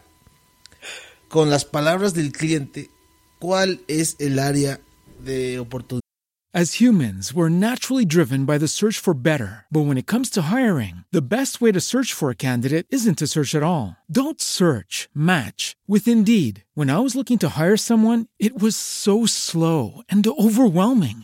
con 1.30 1.50
las 1.50 1.64
palabras 1.64 2.14
del 2.14 2.32
cliente 2.32 2.90
cuál 3.40 3.82
es 3.88 4.18
el 4.20 4.40
área 4.40 4.82
de 5.24 5.60
oportunidad. 5.60 6.02
As 6.52 6.80
humans, 6.80 7.32
we're 7.32 7.48
naturally 7.48 8.06
driven 8.06 8.44
by 8.44 8.58
the 8.58 8.68
search 8.68 8.98
for 8.98 9.14
better. 9.14 9.68
But 9.70 9.82
when 9.82 10.00
it 10.00 10.08
comes 10.08 10.32
to 10.32 10.42
hiring, 10.50 11.04
the 11.12 11.22
best 11.22 11.62
way 11.62 11.72
to 11.72 11.80
search 11.80 12.12
for 12.12 12.32
a 12.32 12.36
candidate 12.36 12.88
isn't 12.90 13.20
to 13.20 13.28
search 13.28 13.54
at 13.54 13.62
all. 13.62 13.98
Don't 14.10 14.42
search, 14.42 15.08
match 15.14 15.76
with 15.88 16.08
Indeed. 16.08 16.64
When 16.74 16.90
I 16.90 16.98
was 17.00 17.16
looking 17.16 17.38
to 17.40 17.54
hire 17.56 17.78
someone, 17.78 18.26
it 18.40 18.60
was 18.60 18.76
so 18.76 19.28
slow 19.28 20.02
and 20.10 20.26
overwhelming. 20.26 21.24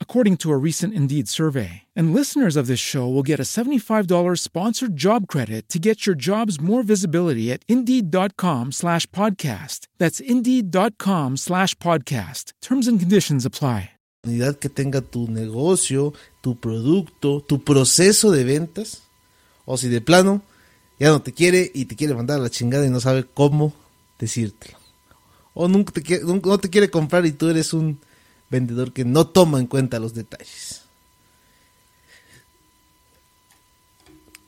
according 0.00 0.36
to 0.38 0.50
a 0.50 0.56
recent 0.56 0.92
Indeed 0.92 1.28
survey. 1.28 1.82
And 1.94 2.12
listeners 2.12 2.56
of 2.56 2.66
this 2.66 2.80
show 2.80 3.06
will 3.06 3.22
get 3.22 3.38
a 3.38 3.46
$75 3.46 4.08
sponsored 4.40 4.96
job 4.96 5.28
credit 5.28 5.68
to 5.68 5.78
get 5.78 6.06
your 6.06 6.16
jobs 6.16 6.60
more 6.60 6.82
visibility 6.82 7.52
at 7.52 7.62
Indeed.com 7.68 8.72
slash 8.72 9.06
podcast. 9.10 9.86
That's 9.98 10.18
Indeed.com 10.18 11.36
slash 11.36 11.76
podcast. 11.76 12.52
Terms 12.60 12.88
and 12.88 12.98
conditions 12.98 13.46
apply. 13.46 13.90
que 14.60 14.68
tenga 14.68 15.00
tu 15.00 15.28
negocio, 15.28 16.12
tu 16.42 16.56
producto, 16.56 17.40
tu 17.40 17.58
proceso 17.58 18.32
de 18.32 18.44
ventas. 18.44 19.02
O 19.64 19.76
si 19.76 19.88
de 19.88 20.00
plano 20.00 20.42
ya 20.98 21.10
no 21.10 21.20
te 21.20 21.32
quiere 21.32 21.70
y 21.74 21.84
te 21.84 21.94
quiere 21.94 22.14
mandar 22.14 22.38
a 22.40 22.42
la 22.42 22.50
chingada 22.50 22.86
y 22.86 22.90
no 22.90 23.00
sabe 23.00 23.24
cómo 23.24 23.72
decírtelo. 24.18 24.78
O 25.54 25.68
nunca 25.68 25.92
te 25.92 26.20
no 26.24 26.58
te 26.58 26.70
quiere 26.70 26.90
comprar 26.90 27.26
y 27.26 27.32
tú 27.32 27.48
eres 27.48 27.72
un 27.72 28.00
vendedor 28.50 28.92
que 28.92 29.04
no 29.04 29.26
toma 29.26 29.58
en 29.60 29.66
cuenta 29.66 29.98
los 29.98 30.14
detalles. 30.14 30.82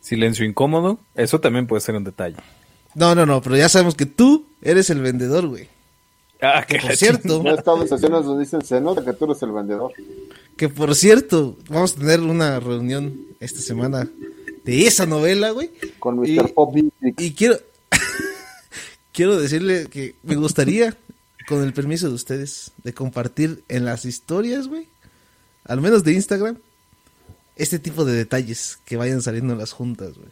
Silencio 0.00 0.44
incómodo, 0.44 0.98
eso 1.14 1.40
también 1.40 1.66
puede 1.66 1.80
ser 1.82 1.94
un 1.94 2.04
detalle. 2.04 2.36
No, 2.94 3.14
no, 3.14 3.26
no, 3.26 3.40
pero 3.40 3.56
ya 3.56 3.68
sabemos 3.68 3.94
que 3.94 4.06
tú 4.06 4.46
eres 4.62 4.90
el 4.90 5.00
vendedor, 5.00 5.46
güey. 5.46 5.68
Ah, 6.42 6.64
Que 6.66 6.78
que 6.78 6.86
por 6.86 6.96
cierto, 6.96 7.42
He 7.44 7.50
estado 7.54 7.82
en 7.82 7.88
sesiones 7.88 8.24
donde 8.24 8.44
dicen, 8.44 8.64
se 8.64 8.80
nota 8.80 9.04
que 9.04 9.12
tú 9.12 9.26
eres 9.26 9.42
el 9.42 9.52
vendedor. 9.52 9.92
que 10.56 10.68
por 10.68 10.94
cierto, 10.94 11.56
vamos 11.68 11.92
a 11.92 11.96
tener 12.00 12.20
una 12.20 12.58
reunión 12.58 13.20
esta 13.40 13.60
semana 13.60 14.08
de 14.64 14.86
esa 14.86 15.06
novela, 15.06 15.50
güey. 15.50 15.70
Con 15.98 16.18
Mr. 16.18 16.28
Y- 16.28 16.38
Pop 16.54 16.74
Music. 16.74 17.14
Y 17.18 17.32
quiero 17.34 17.58
quiero 19.12 19.38
decirle 19.38 19.86
que 19.88 20.14
me 20.22 20.34
gustaría, 20.36 20.96
con 21.50 21.64
el 21.64 21.72
permiso 21.72 22.08
de 22.08 22.14
ustedes, 22.14 22.70
de 22.84 22.94
compartir 22.94 23.64
en 23.68 23.84
las 23.84 24.04
historias, 24.04 24.68
güey, 24.68 24.86
al 25.64 25.80
menos 25.80 26.04
de 26.04 26.12
Instagram, 26.12 26.58
este 27.56 27.80
tipo 27.80 28.04
de 28.04 28.12
detalles 28.12 28.78
que 28.84 28.96
vayan 28.96 29.20
saliendo 29.20 29.52
en 29.52 29.58
las 29.58 29.72
juntas, 29.72 30.14
güey. 30.14 30.28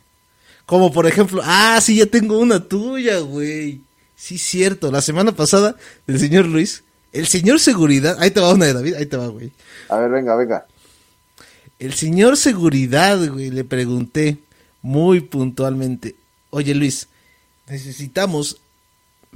Como 0.65 0.93
por 0.93 1.09
ejemplo, 1.09 1.43
ah, 1.45 1.81
sí, 1.83 1.97
ya 1.97 2.07
tengo 2.07 2.39
una 2.39 2.69
tuya, 2.69 3.19
güey. 3.19 3.81
Sí, 4.15 4.39
cierto. 4.39 4.93
La 4.93 5.03
semana 5.03 5.33
pasada, 5.33 5.75
el 6.07 6.21
señor 6.21 6.47
Luis, 6.47 6.85
el 7.13 7.27
señor 7.27 7.59
seguridad, 7.59 8.17
ahí 8.21 8.31
te 8.31 8.39
va 8.39 8.55
una 8.55 8.67
de 8.67 8.75
David, 8.75 8.95
ahí 8.95 9.07
te 9.07 9.17
va, 9.17 9.27
güey. 9.27 9.51
A 9.89 9.97
ver, 9.97 10.11
venga, 10.11 10.37
venga. 10.37 10.67
El 11.81 11.95
señor 11.95 12.37
seguridad, 12.37 13.19
güey, 13.29 13.51
le 13.51 13.65
pregunté 13.65 14.39
muy 14.83 15.21
puntualmente, 15.21 16.15
oye 16.51 16.77
Luis, 16.77 17.09
necesitamos 17.67 18.61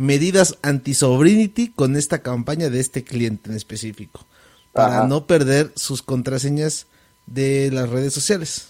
medidas 0.03 0.59
anti-sobrinity 0.63 1.69
con 1.69 1.97
esta 1.97 2.23
campaña 2.23 2.69
de 2.71 2.81
este 2.81 3.05
cliente 3.05 3.51
en 3.51 3.57
específico, 3.57 4.27
para 4.73 4.99
Ajá. 4.99 5.07
no 5.07 5.27
perder 5.27 5.73
sus 5.77 6.03
contraseñas 6.03 6.87
de 7.27 7.71
las 7.71 7.89
redes 7.89 8.13
sociales. 8.13 8.69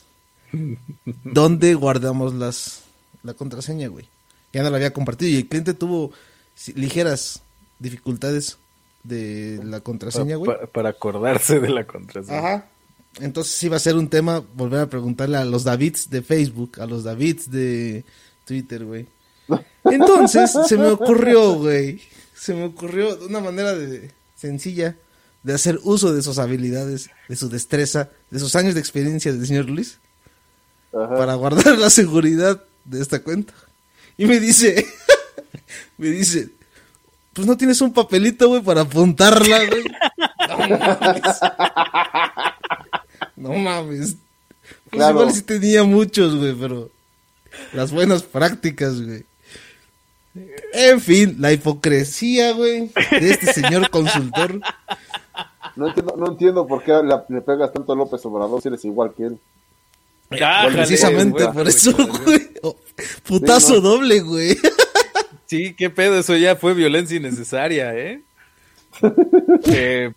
¿Dónde 1.24 1.74
guardamos 1.74 2.34
las 2.34 2.82
la 3.22 3.34
contraseña, 3.34 3.88
güey? 3.88 4.06
Ya 4.52 4.62
no 4.62 4.70
la 4.70 4.76
había 4.76 4.92
compartido 4.92 5.30
y 5.30 5.36
el 5.36 5.48
cliente 5.48 5.74
tuvo 5.74 6.12
ligeras 6.74 7.42
dificultades 7.78 8.58
de 9.02 9.58
la 9.64 9.80
contraseña, 9.80 10.36
güey. 10.36 10.52
para, 10.52 10.66
para 10.66 10.88
acordarse 10.90 11.58
de 11.58 11.70
la 11.70 11.86
contraseña. 11.86 12.38
Ajá. 12.38 12.66
Entonces 13.20 13.54
sí 13.54 13.68
va 13.68 13.76
a 13.76 13.80
ser 13.80 13.96
un 13.96 14.08
tema 14.08 14.42
volver 14.54 14.80
a 14.80 14.86
preguntarle 14.86 15.36
a 15.36 15.44
los 15.44 15.64
Davids 15.64 16.10
de 16.10 16.22
Facebook, 16.22 16.80
a 16.80 16.86
los 16.86 17.04
Davids 17.04 17.50
de 17.50 18.04
Twitter, 18.44 18.84
güey. 18.84 19.06
Entonces 19.84 20.50
se 20.68 20.76
me 20.76 20.86
ocurrió, 20.88 21.54
güey, 21.54 22.00
se 22.34 22.54
me 22.54 22.64
ocurrió 22.64 23.16
de 23.16 23.26
una 23.26 23.40
manera 23.40 23.74
de 23.74 24.10
sencilla 24.36 24.96
de 25.42 25.54
hacer 25.54 25.78
uso 25.82 26.12
de 26.14 26.22
sus 26.22 26.38
habilidades, 26.38 27.10
de 27.28 27.36
su 27.36 27.48
destreza, 27.48 28.08
de 28.30 28.38
sus 28.38 28.54
años 28.54 28.74
de 28.74 28.80
experiencia 28.80 29.32
del 29.32 29.44
señor 29.46 29.68
Luis 29.68 29.98
Ajá. 30.94 31.16
para 31.16 31.34
guardar 31.34 31.76
la 31.78 31.90
seguridad 31.90 32.62
de 32.84 33.02
esta 33.02 33.20
cuenta. 33.22 33.52
Y 34.16 34.26
me 34.26 34.38
dice, 34.38 34.86
me 35.98 36.08
dice, 36.08 36.50
pues 37.32 37.46
no 37.46 37.56
tienes 37.56 37.80
un 37.80 37.92
papelito, 37.92 38.48
güey, 38.48 38.62
para 38.62 38.82
apuntarla, 38.82 39.66
güey. 39.66 39.84
No 40.48 40.58
mames. 40.58 41.40
No 43.36 43.52
mames. 43.54 43.98
Pues 43.98 44.16
Claro. 44.90 45.20
igual 45.20 45.34
sí 45.34 45.42
tenía 45.42 45.82
muchos, 45.84 46.36
güey, 46.36 46.54
pero 46.54 46.90
las 47.72 47.90
buenas 47.90 48.22
prácticas, 48.22 49.00
güey. 49.00 49.24
En 50.72 51.00
fin, 51.00 51.36
la 51.38 51.52
hipocresía, 51.52 52.52
güey, 52.52 52.90
de 53.10 53.30
este 53.30 53.52
señor 53.52 53.90
consultor. 53.90 54.60
No 55.76 55.88
entiendo, 55.88 56.14
no 56.16 56.26
entiendo 56.32 56.66
por 56.66 56.82
qué 56.82 56.92
la- 57.02 57.24
le 57.28 57.40
pegas 57.42 57.72
tanto 57.72 57.92
a 57.92 57.96
López 57.96 58.24
Obrador 58.24 58.60
si 58.62 58.68
eres 58.68 58.84
igual 58.84 59.12
que 59.16 59.24
él. 59.26 59.38
Ájale, 60.30 60.72
Precisamente 60.78 61.46
por 61.48 61.68
eso, 61.68 61.92
güey. 62.24 62.50
Oh, 62.62 62.76
putazo 63.24 63.66
Sí, 63.68 63.72
no. 63.74 63.80
doble, 63.80 64.20
güey. 64.20 64.56
Sí, 65.46 65.74
qué 65.74 65.90
pedo, 65.90 66.18
eso 66.18 66.34
ya 66.36 66.56
fue 66.56 66.72
violencia 66.72 67.16
innecesaria, 67.16 67.94
¿eh? 67.94 68.22
Eh, 69.66 70.12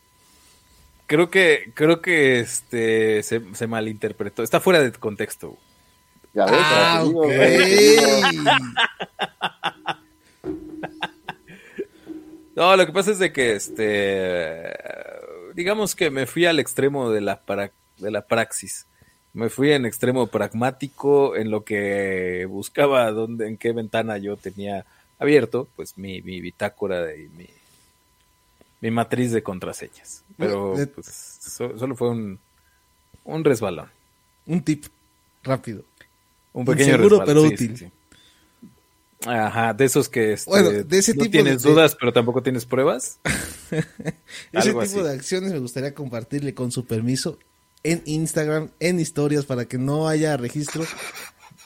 creo 1.08 1.30
que, 1.30 1.72
creo 1.74 2.02
que 2.02 2.40
este 2.40 3.22
se, 3.24 3.42
se 3.54 3.68
malinterpretó. 3.68 4.44
Está 4.44 4.60
fuera 4.62 4.80
de 4.82 4.92
contexto. 4.94 5.58
Ya 6.34 6.46
ves, 6.46 6.54
Ah, 6.62 7.04
güey. 7.06 7.98
No, 12.56 12.76
lo 12.78 12.86
que 12.86 12.92
pasa 12.94 13.12
es 13.12 13.20
de 13.20 13.32
que 13.34 13.54
este 13.56 14.64
digamos 15.54 15.96
que 15.96 16.10
me 16.10 16.26
fui 16.26 16.46
al 16.46 16.60
extremo 16.60 17.10
de 17.12 17.22
la 17.22 17.40
para- 17.40 17.72
de 17.98 18.12
la 18.12 18.22
praxis. 18.26 18.86
Me 19.34 19.50
fui 19.50 19.72
en 19.72 19.86
extremo 19.86 20.28
pragmático 20.28 21.36
en 21.36 21.52
lo 21.52 21.64
que 21.66 22.46
buscaba 22.50 23.12
dónde, 23.12 23.48
en 23.48 23.58
qué 23.58 23.74
ventana 23.74 24.18
yo 24.18 24.38
tenía 24.38 24.86
abierto, 25.20 25.68
pues 25.76 25.98
mi, 25.98 26.22
mi 26.22 26.40
bitácora 26.40 27.14
y 27.16 27.28
mi, 27.30 27.48
mi 28.82 28.92
matriz 28.92 29.32
de 29.34 29.44
contraseñas. 29.44 30.24
Pero 30.38 30.76
De- 30.78 30.88
pues 30.88 31.08
so- 31.42 31.78
solo 31.78 31.96
fue 31.96 32.10
un, 32.10 32.40
un 33.26 33.44
resbalón. 33.44 33.90
Un 34.46 34.62
tip 34.62 34.86
rápido. 35.44 35.84
Un 36.54 36.66
pequeño 36.66 36.94
Inseguro, 36.96 37.20
resbalón. 37.20 37.26
pero 37.28 37.42
sí, 37.50 37.54
útil. 37.66 37.78
sí, 37.78 37.86
sí. 37.86 37.92
Ajá, 39.26 39.74
de 39.74 39.86
esos 39.86 40.08
que 40.10 40.34
este, 40.34 40.50
Bueno, 40.50 40.70
de 40.72 40.98
ese 40.98 41.14
no 41.16 41.24
tipo 41.24 41.32
tienes 41.32 41.64
de- 41.64 41.70
dudas, 41.70 41.96
pero 42.00 42.14
tampoco 42.14 42.44
tienes 42.44 42.66
pruebas. 42.66 43.20
Ese 43.72 43.84
Algo 44.54 44.82
tipo 44.84 45.00
así. 45.00 45.02
de 45.02 45.12
acciones 45.14 45.52
me 45.52 45.60
gustaría 45.60 45.94
compartirle 45.94 46.54
con 46.54 46.72
su 46.72 46.86
permiso 46.86 47.40
en 47.84 48.02
Instagram, 48.06 48.70
en 48.80 49.00
historias, 49.00 49.46
para 49.46 49.66
que 49.66 49.78
no 49.78 50.08
haya 50.08 50.38
registro 50.38 50.86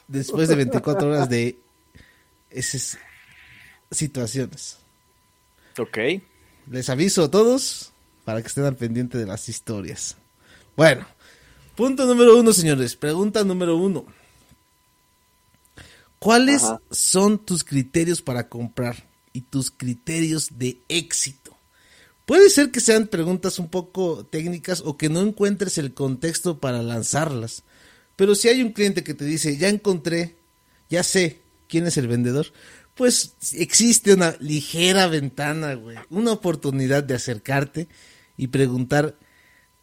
después 0.07 0.47
de 0.49 0.55
24 0.55 1.09
horas 1.09 1.29
de 1.29 1.57
esas 2.49 2.97
situaciones. 3.91 4.77
Ok. 5.77 5.97
Les 6.69 6.89
aviso 6.89 7.23
a 7.25 7.31
todos 7.31 7.91
para 8.25 8.41
que 8.41 8.47
estén 8.47 8.65
al 8.65 8.75
pendiente 8.75 9.17
de 9.17 9.25
las 9.25 9.49
historias. 9.49 10.15
Bueno, 10.75 11.05
punto 11.75 12.05
número 12.05 12.37
uno, 12.37 12.53
señores. 12.53 12.95
Pregunta 12.95 13.43
número 13.43 13.75
uno. 13.77 14.05
¿Cuáles 16.19 16.63
Ajá. 16.63 16.81
son 16.91 17.43
tus 17.43 17.63
criterios 17.63 18.21
para 18.21 18.49
comprar 18.49 19.07
y 19.33 19.41
tus 19.41 19.71
criterios 19.71 20.49
de 20.57 20.79
éxito? 20.89 21.57
Puede 22.25 22.49
ser 22.49 22.69
que 22.69 22.81
sean 22.81 23.07
preguntas 23.07 23.57
un 23.57 23.69
poco 23.69 24.25
técnicas 24.25 24.83
o 24.85 24.97
que 24.97 25.09
no 25.09 25.21
encuentres 25.21 25.77
el 25.77 25.93
contexto 25.93 26.59
para 26.59 26.83
lanzarlas. 26.83 27.63
Pero 28.15 28.35
si 28.35 28.49
hay 28.49 28.61
un 28.61 28.73
cliente 28.73 29.03
que 29.03 29.13
te 29.13 29.25
dice, 29.25 29.57
ya 29.57 29.69
encontré, 29.69 30.35
ya 30.89 31.03
sé 31.03 31.39
quién 31.67 31.88
es 31.88 31.97
el 31.97 32.07
vendedor, 32.07 32.47
pues 32.93 33.33
existe 33.53 34.13
una 34.13 34.35
ligera 34.41 35.07
ventana, 35.07 35.73
güey, 35.73 35.97
una 36.09 36.33
oportunidad 36.33 37.01
de 37.01 37.15
acercarte 37.15 37.88
y 38.38 38.47
preguntar 38.47 39.17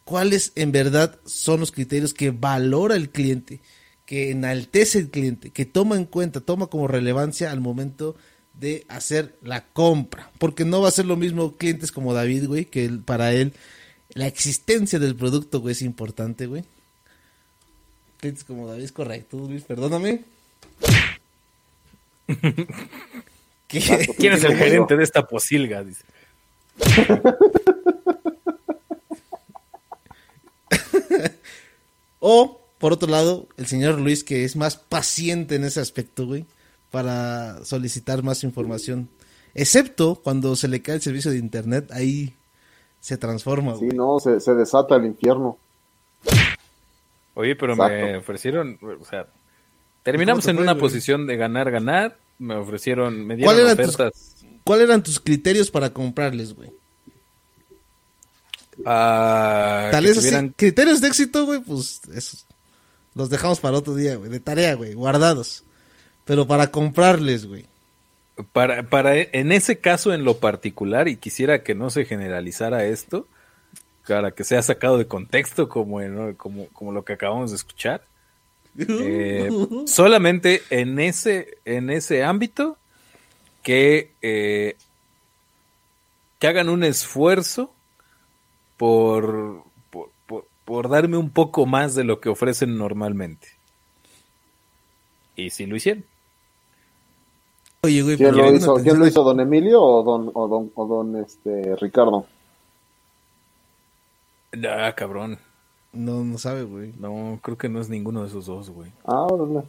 cuáles 0.03 0.51
en 0.55 0.71
verdad 0.71 1.19
son 1.25 1.59
los 1.59 1.71
criterios 1.71 2.13
que 2.13 2.29
valora 2.29 2.95
el 2.95 3.09
cliente, 3.09 3.59
que 4.07 4.31
enaltece 4.31 4.97
el 4.97 5.09
cliente, 5.11 5.51
que 5.51 5.65
toma 5.65 5.95
en 5.97 6.05
cuenta, 6.05 6.39
toma 6.41 6.65
como 6.67 6.87
relevancia 6.87 7.51
al 7.51 7.59
momento 7.59 8.15
de 8.55 8.85
hacer 8.87 9.35
la 9.43 9.65
compra. 9.65 10.31
Porque 10.39 10.65
no 10.65 10.81
va 10.81 10.87
a 10.87 10.91
ser 10.91 11.05
lo 11.05 11.17
mismo 11.17 11.57
clientes 11.57 11.91
como 11.91 12.15
David, 12.15 12.47
güey, 12.47 12.65
que 12.65 12.85
él- 12.85 13.01
para 13.01 13.33
él 13.33 13.53
la 14.13 14.25
existencia 14.25 14.97
del 14.97 15.15
producto, 15.15 15.59
güey, 15.59 15.73
es 15.73 15.81
importante, 15.83 16.47
güey. 16.47 16.63
Clientes 18.19 18.43
como 18.45 18.65
David 18.67 18.85
es 18.85 18.91
correcto, 18.93 19.37
Luis, 19.37 19.63
perdóname. 19.63 20.23
¿Qué? 23.67 24.07
¿Quién 24.17 24.33
es 24.33 24.43
el 24.43 24.55
gerente 24.55 24.95
de 24.97 25.03
esta 25.03 25.27
posilga? 25.27 25.83
Dice. 25.83 26.03
O, 32.19 32.59
por 32.79 32.93
otro 32.93 33.09
lado, 33.09 33.47
el 33.57 33.67
señor 33.67 33.99
Luis, 33.99 34.23
que 34.23 34.43
es 34.43 34.55
más 34.55 34.75
paciente 34.77 35.55
en 35.55 35.63
ese 35.63 35.79
aspecto, 35.79 36.25
güey, 36.25 36.45
para 36.91 37.63
solicitar 37.65 38.23
más 38.23 38.43
información. 38.43 39.09
Excepto 39.53 40.15
cuando 40.23 40.55
se 40.55 40.67
le 40.67 40.81
cae 40.81 40.95
el 40.95 41.01
servicio 41.01 41.31
de 41.31 41.37
internet, 41.37 41.89
ahí 41.91 42.33
se 42.99 43.17
transforma, 43.17 43.73
Sí, 43.73 43.85
güey. 43.85 43.97
no, 43.97 44.19
se, 44.19 44.39
se 44.39 44.53
desata 44.53 44.95
el 44.95 45.05
infierno. 45.05 45.57
Oye, 47.33 47.55
pero 47.55 47.75
me 47.75 48.17
ofrecieron, 48.17 48.77
o 48.81 49.05
sea, 49.05 49.27
terminamos 50.03 50.43
¿Cómo 50.43 50.45
te 50.45 50.51
en 50.51 50.57
fue, 50.57 50.63
una 50.63 50.73
güey? 50.73 50.81
posición 50.81 51.27
de 51.27 51.37
ganar, 51.37 51.69
ganar. 51.71 52.17
Me 52.39 52.55
ofrecieron, 52.55 53.25
me 53.25 53.37
¿Cuál 53.39 53.57
dieron 53.57 53.75
tus- 53.77 53.85
ofertas. 53.95 54.35
¿Cuáles 54.63 54.85
eran 54.87 55.01
tus 55.03 55.19
criterios 55.19 55.71
para 55.71 55.91
comprarles, 55.91 56.53
güey? 56.53 56.71
ah, 58.85 59.89
Tal 59.91 60.03
vez 60.03 60.17
así, 60.17 60.51
criterios 60.55 61.01
de 61.01 61.07
éxito, 61.07 61.45
güey, 61.45 61.61
pues 61.61 62.01
esos 62.13 62.45
los 63.17 63.29
dejamos 63.29 63.59
para 63.59 63.77
otro 63.77 63.95
día, 63.95 64.15
güey, 64.15 64.29
de 64.29 64.39
tarea, 64.39 64.75
güey, 64.75 64.93
guardados. 64.93 65.63
Pero 66.25 66.47
para 66.47 66.71
comprarles, 66.71 67.45
güey. 67.47 67.65
Para, 68.53 68.83
para, 68.89 69.15
en 69.17 69.51
ese 69.51 69.79
caso 69.79 70.13
en 70.13 70.23
lo 70.23 70.37
particular, 70.37 71.07
y 71.07 71.17
quisiera 71.17 71.63
que 71.63 71.73
no 71.73 71.89
se 71.89 72.05
generalizara 72.05 72.85
esto, 72.85 73.27
para 74.07 74.31
que 74.31 74.43
sea 74.43 74.61
sacado 74.61 74.97
de 74.97 75.07
contexto 75.07 75.67
como, 75.67 76.01
en- 76.01 76.35
como, 76.35 76.67
como 76.67 76.91
lo 76.91 77.03
que 77.03 77.13
acabamos 77.13 77.49
de 77.51 77.57
escuchar, 77.57 78.05
eh, 78.77 79.49
solamente 79.87 80.61
en 80.69 80.99
ese, 80.99 81.57
en 81.65 81.89
ese 81.89 82.23
ámbito 82.23 82.77
que, 83.63 84.11
eh, 84.21 84.75
que 86.39 86.47
hagan 86.47 86.69
un 86.69 86.83
esfuerzo 86.83 87.73
por, 88.77 89.63
por, 90.67 90.89
darme 90.89 91.15
un 91.15 91.29
poco 91.29 91.65
más 91.65 91.95
de 91.95 92.03
lo 92.03 92.19
que 92.19 92.27
ofrecen 92.27 92.77
normalmente. 92.77 93.47
Y 95.37 95.49
si 95.49 95.65
lo 95.65 95.77
hicieron. 95.77 96.03
Oye, 97.83 98.01
güey, 98.01 98.17
¿Quién 98.17 98.35
lo 98.35 98.53
hizo? 98.53 98.75
¿Quién 98.75 98.99
lo 98.99 99.07
hizo? 99.07 99.23
¿Don 99.23 99.39
Emilio 99.39 99.81
o 99.81 100.03
don, 100.03 100.29
o 100.33 100.47
don, 100.49 100.71
o 100.75 100.85
don 100.85 101.15
este, 101.23 101.73
Ricardo? 101.77 102.25
Ah, 104.67 104.93
cabrón. 104.93 105.39
No, 105.93 106.25
no 106.25 106.37
sabe, 106.37 106.63
güey. 106.63 106.91
No, 106.99 107.39
creo 107.41 107.57
que 107.57 107.69
no 107.69 107.79
es 107.79 107.87
ninguno 107.87 108.23
de 108.23 108.27
esos 108.27 108.47
dos, 108.47 108.69
güey. 108.69 108.91
Ah, 109.05 109.21
órale. 109.21 109.65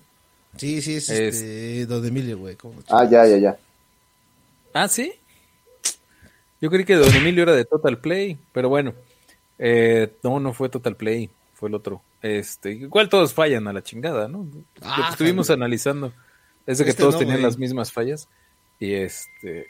Sí, 0.57 0.83
sí, 0.83 0.97
es, 0.97 1.09
Es- 1.11 1.37
este, 1.37 1.87
Don 1.87 2.05
Emilio, 2.05 2.39
güey. 2.39 2.57
¿cómo 2.57 2.75
Ah, 2.89 3.05
ya, 3.05 3.25
ya, 3.25 3.37
ya. 3.37 3.59
Ah, 4.75 4.89
sí. 4.89 5.13
Yo 6.61 6.71
creí 6.71 6.85
que 6.85 6.97
Don 6.97 7.15
Emilio 7.15 7.45
era 7.45 7.53
de 7.55 7.65
Total 7.65 7.99
Play, 7.99 8.37
pero 8.53 8.69
bueno. 8.69 8.95
Eh, 9.59 10.13
no, 10.23 10.39
no 10.41 10.53
fue 10.53 10.69
Total 10.69 10.97
Play, 10.97 11.31
fue 11.55 11.69
el 11.69 11.75
otro. 11.75 12.03
Este, 12.23 12.73
igual 12.73 13.09
todos 13.09 13.33
fallan 13.35 13.67
a 13.69 13.73
la 13.73 13.83
chingada, 13.83 14.29
¿no? 14.29 14.39
Lo 14.45 14.51
que 14.53 14.65
Ah, 14.83 15.09
estuvimos 15.11 15.51
analizando 15.51 16.13
es 16.67 16.79
de 16.79 16.85
que 16.85 16.91
Este 16.91 17.03
todos 17.03 17.15
no, 17.15 17.21
tenían 17.21 17.39
güey. 17.39 17.45
las 17.47 17.59
mismas 17.59 17.93
fallas. 17.93 18.29
Y 18.81 18.95
este, 18.95 19.67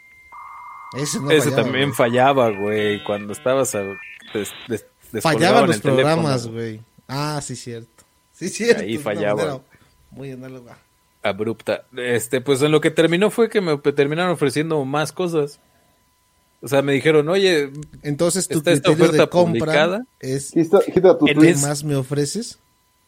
Ese 0.96 1.20
no 1.20 1.30
ese 1.30 1.50
fallaba, 1.50 1.62
también 1.62 1.84
güey. 1.90 1.96
fallaba, 1.96 2.50
güey, 2.50 3.04
cuando 3.04 3.32
estabas 3.32 3.74
a, 3.74 3.82
des- 3.82 4.52
des- 4.68 4.86
descolgaban 5.12 5.22
Fallaban 5.22 5.66
los 5.68 5.80
teléfono. 5.80 5.94
programas, 5.96 6.46
güey. 6.48 6.80
Ah, 7.06 7.40
sí, 7.42 7.56
cierto. 7.56 8.04
Sí, 8.32 8.48
cierto. 8.48 8.82
Ahí 8.82 8.98
fallaba. 8.98 9.62
Muy 10.10 10.30
análoga. 10.32 10.78
abrupta. 11.22 11.84
Este, 11.96 12.40
pues 12.40 12.62
en 12.62 12.70
lo 12.72 12.80
que 12.80 12.90
terminó 12.90 13.30
fue 13.30 13.48
que 13.50 13.60
me 13.60 13.76
terminaron 13.78 14.32
ofreciendo 14.32 14.82
más 14.84 15.12
cosas. 15.12 15.60
O 16.60 16.68
sea, 16.68 16.82
me 16.82 16.92
dijeron, 16.92 17.28
oye, 17.28 17.70
Entonces, 18.02 18.48
tu 18.48 18.58
Está 18.58 18.72
esta 18.72 18.88
criterio 18.90 19.12
de 19.12 19.18
oferta 19.20 19.30
compra 19.30 19.58
publicada. 19.66 20.06
es. 20.20 20.52
¿qué 20.52 21.54
más 21.62 21.84
me 21.84 21.94
ofreces? 21.96 22.58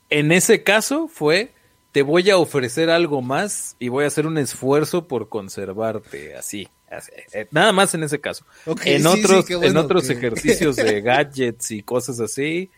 en 0.08 0.32
ese 0.32 0.62
caso 0.64 1.06
fue, 1.08 1.52
te 1.92 2.02
voy 2.02 2.30
a 2.30 2.36
ofrecer 2.36 2.90
algo 2.90 3.22
más 3.22 3.76
y 3.78 3.88
voy 3.88 4.04
a 4.04 4.08
hacer 4.08 4.26
un 4.26 4.38
esfuerzo 4.38 5.06
por 5.06 5.28
conservarte 5.28 6.34
así. 6.36 6.68
así, 6.90 7.12
eh, 7.32 7.46
nada 7.52 7.72
más 7.72 7.94
en 7.94 8.02
ese 8.02 8.20
caso. 8.20 8.44
En 8.84 9.02
sí, 9.02 9.06
otros, 9.06 9.44
sí, 9.46 9.54
en 9.60 9.76
otros 9.76 10.06
que- 10.06 10.12
ejercicios 10.14 10.76
de 10.76 11.00
gadgets 11.02 11.70
y 11.70 11.82
cosas 11.82 12.18
así, 12.20 12.70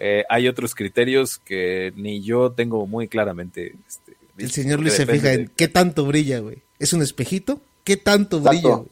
eh, 0.00 0.24
hay 0.28 0.48
otros 0.48 0.74
criterios 0.74 1.38
que 1.38 1.92
ni 1.96 2.22
yo 2.22 2.50
tengo 2.52 2.86
muy 2.86 3.06
claramente. 3.06 3.74
este, 3.88 4.16
El 4.38 4.50
señor 4.50 4.80
Luis 4.80 4.94
se 4.94 5.06
fija 5.06 5.32
en 5.34 5.50
qué 5.54 5.68
tanto 5.68 6.06
brilla, 6.06 6.40
güey. 6.40 6.58
¿Es 6.78 6.92
un 6.92 7.02
espejito? 7.02 7.60
¿Qué 7.84 7.96
tanto 7.96 8.38
Exacto. 8.38 8.58
brilla, 8.60 8.76
güey? 8.76 8.88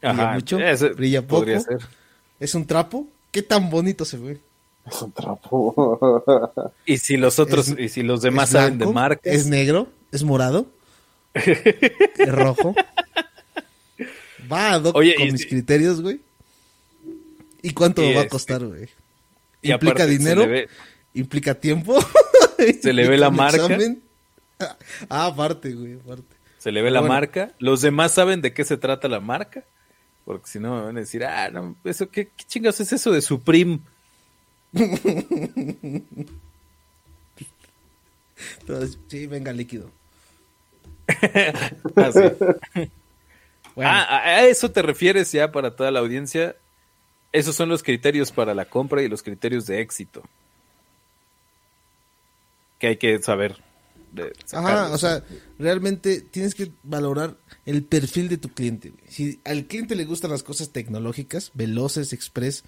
¿Brilla 0.00 0.32
mucho? 0.32 0.58
ese 0.60 0.88
¿Brilla 0.90 1.22
poco? 1.22 1.40
Podría 1.40 1.60
ser. 1.60 1.78
¿Es 2.40 2.54
un 2.54 2.66
trapo? 2.66 3.06
¿Qué 3.30 3.42
tan 3.42 3.70
bonito 3.70 4.04
se 4.04 4.18
ve? 4.18 4.40
Es 4.86 5.02
un 5.02 5.12
trapo. 5.12 6.72
Y 6.86 6.98
si 6.98 7.16
los 7.16 7.38
otros, 7.38 7.68
Es- 7.68 7.78
y 7.78 7.88
si 7.88 8.02
los 8.02 8.22
demás 8.22 8.50
¿Es 8.50 8.52
saben 8.52 8.78
de 8.78 8.86
marcas. 8.86 9.32
¿Es 9.32 9.46
negro? 9.46 9.88
¿Es 10.12 10.22
morado? 10.22 10.66
¿Es 11.34 12.32
rojo? 12.32 12.74
Va 14.50 14.78
Oye, 14.94 15.14
con 15.16 15.26
y- 15.28 15.32
mis 15.32 15.46
criterios, 15.46 16.00
güey. 16.00 16.20
¿Y 17.62 17.72
cuánto 17.72 18.02
Y 18.02 18.06
me 18.08 18.12
va 18.14 18.20
a 18.20 18.22
este- 18.24 18.30
costar, 18.30 18.64
güey? 18.64 18.88
y 19.62 19.72
¿Implica 19.72 20.06
dinero? 20.06 20.46
ve- 20.46 20.68
¿Implica 21.14 21.54
tiempo? 21.54 21.98
Se 22.82 22.92
le 22.92 23.08
ve 23.08 23.16
la 23.18 23.26
¿Implica 23.26 23.28
un 23.28 23.36
marca. 23.36 23.56
examen? 23.74 24.02
Ah, 25.10 25.26
aparte, 25.26 25.72
güey, 25.74 25.94
aparte. 25.94 26.36
Se 26.58 26.70
le 26.70 26.82
ve 26.82 26.90
la 26.90 27.00
Bueno. 27.00 27.14
marca. 27.14 27.52
Los 27.58 27.80
demás 27.82 28.12
saben 28.12 28.40
de 28.42 28.52
qué 28.54 28.64
se 28.64 28.76
trata 28.76 29.08
la 29.08 29.18
marca. 29.20 29.64
Porque 30.26 30.48
si 30.48 30.58
no 30.58 30.74
me 30.74 30.82
van 30.82 30.96
a 30.98 31.00
decir, 31.00 31.24
ah, 31.24 31.48
no, 31.50 31.76
eso, 31.84 32.10
¿qué, 32.10 32.26
qué 32.36 32.44
chingados 32.44 32.80
es 32.80 32.92
eso 32.92 33.12
de 33.12 33.22
Supreme? 33.22 33.78
Entonces, 38.60 38.98
sí, 39.08 39.26
venga, 39.26 39.52
líquido. 39.52 39.90
Ah, 41.96 42.10
sí. 42.12 42.20
Bueno, 43.76 43.90
Ah, 43.90 44.02
a 44.08 44.18
a 44.26 44.44
eso 44.46 44.70
te 44.72 44.82
refieres 44.82 45.30
ya 45.32 45.52
para 45.52 45.76
toda 45.76 45.90
la 45.90 46.00
audiencia. 46.00 46.56
Esos 47.32 47.54
son 47.54 47.68
los 47.68 47.82
criterios 47.82 48.32
para 48.32 48.54
la 48.54 48.64
compra 48.64 49.02
y 49.02 49.08
los 49.08 49.22
criterios 49.22 49.66
de 49.66 49.80
éxito. 49.80 50.22
Que 52.78 52.88
hay 52.88 52.96
que 52.96 53.22
saber. 53.22 53.56
De 54.16 54.32
Ajá, 54.52 54.90
o 54.90 54.98
sea, 54.98 55.22
realmente 55.58 56.20
tienes 56.20 56.54
que 56.54 56.72
valorar 56.82 57.36
el 57.64 57.82
perfil 57.84 58.28
de 58.28 58.38
tu 58.38 58.48
cliente. 58.48 58.92
Si 59.08 59.40
al 59.44 59.66
cliente 59.66 59.94
le 59.94 60.04
gustan 60.04 60.30
las 60.30 60.42
cosas 60.42 60.70
tecnológicas, 60.70 61.50
veloces, 61.54 62.12
express, 62.12 62.64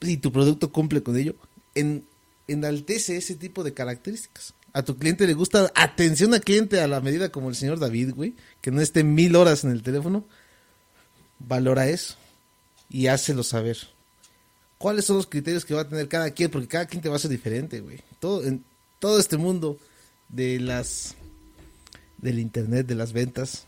y 0.00 0.18
tu 0.18 0.32
producto 0.32 0.72
cumple 0.72 1.02
con 1.02 1.16
ello, 1.16 1.34
en, 1.74 2.04
enaltece 2.48 3.16
ese 3.16 3.34
tipo 3.34 3.64
de 3.64 3.74
características. 3.74 4.54
A 4.72 4.82
tu 4.82 4.96
cliente 4.96 5.26
le 5.26 5.34
gusta 5.34 5.70
atención 5.74 6.34
al 6.34 6.40
cliente 6.40 6.80
a 6.80 6.88
la 6.88 7.00
medida 7.00 7.30
como 7.30 7.48
el 7.48 7.54
señor 7.54 7.78
David, 7.78 8.12
güey, 8.14 8.34
que 8.60 8.70
no 8.70 8.80
esté 8.80 9.04
mil 9.04 9.36
horas 9.36 9.64
en 9.64 9.70
el 9.70 9.82
teléfono. 9.82 10.24
Valora 11.38 11.88
eso 11.88 12.16
y 12.88 13.06
hácelo 13.06 13.42
saber. 13.42 13.78
¿Cuáles 14.78 15.04
son 15.04 15.16
los 15.16 15.26
criterios 15.26 15.64
que 15.64 15.74
va 15.74 15.82
a 15.82 15.88
tener 15.88 16.08
cada 16.08 16.30
quien? 16.30 16.50
Porque 16.50 16.68
cada 16.68 16.86
quien 16.86 17.00
te 17.00 17.08
va 17.08 17.16
a 17.16 17.20
ser 17.20 17.30
diferente, 17.30 17.80
güey. 17.80 18.00
Todo, 18.18 18.44
en 18.44 18.64
todo 18.98 19.18
este 19.18 19.36
mundo 19.36 19.78
de 20.28 20.60
las 20.60 21.14
del 22.18 22.38
internet, 22.38 22.86
de 22.86 22.94
las 22.94 23.12
ventas, 23.12 23.66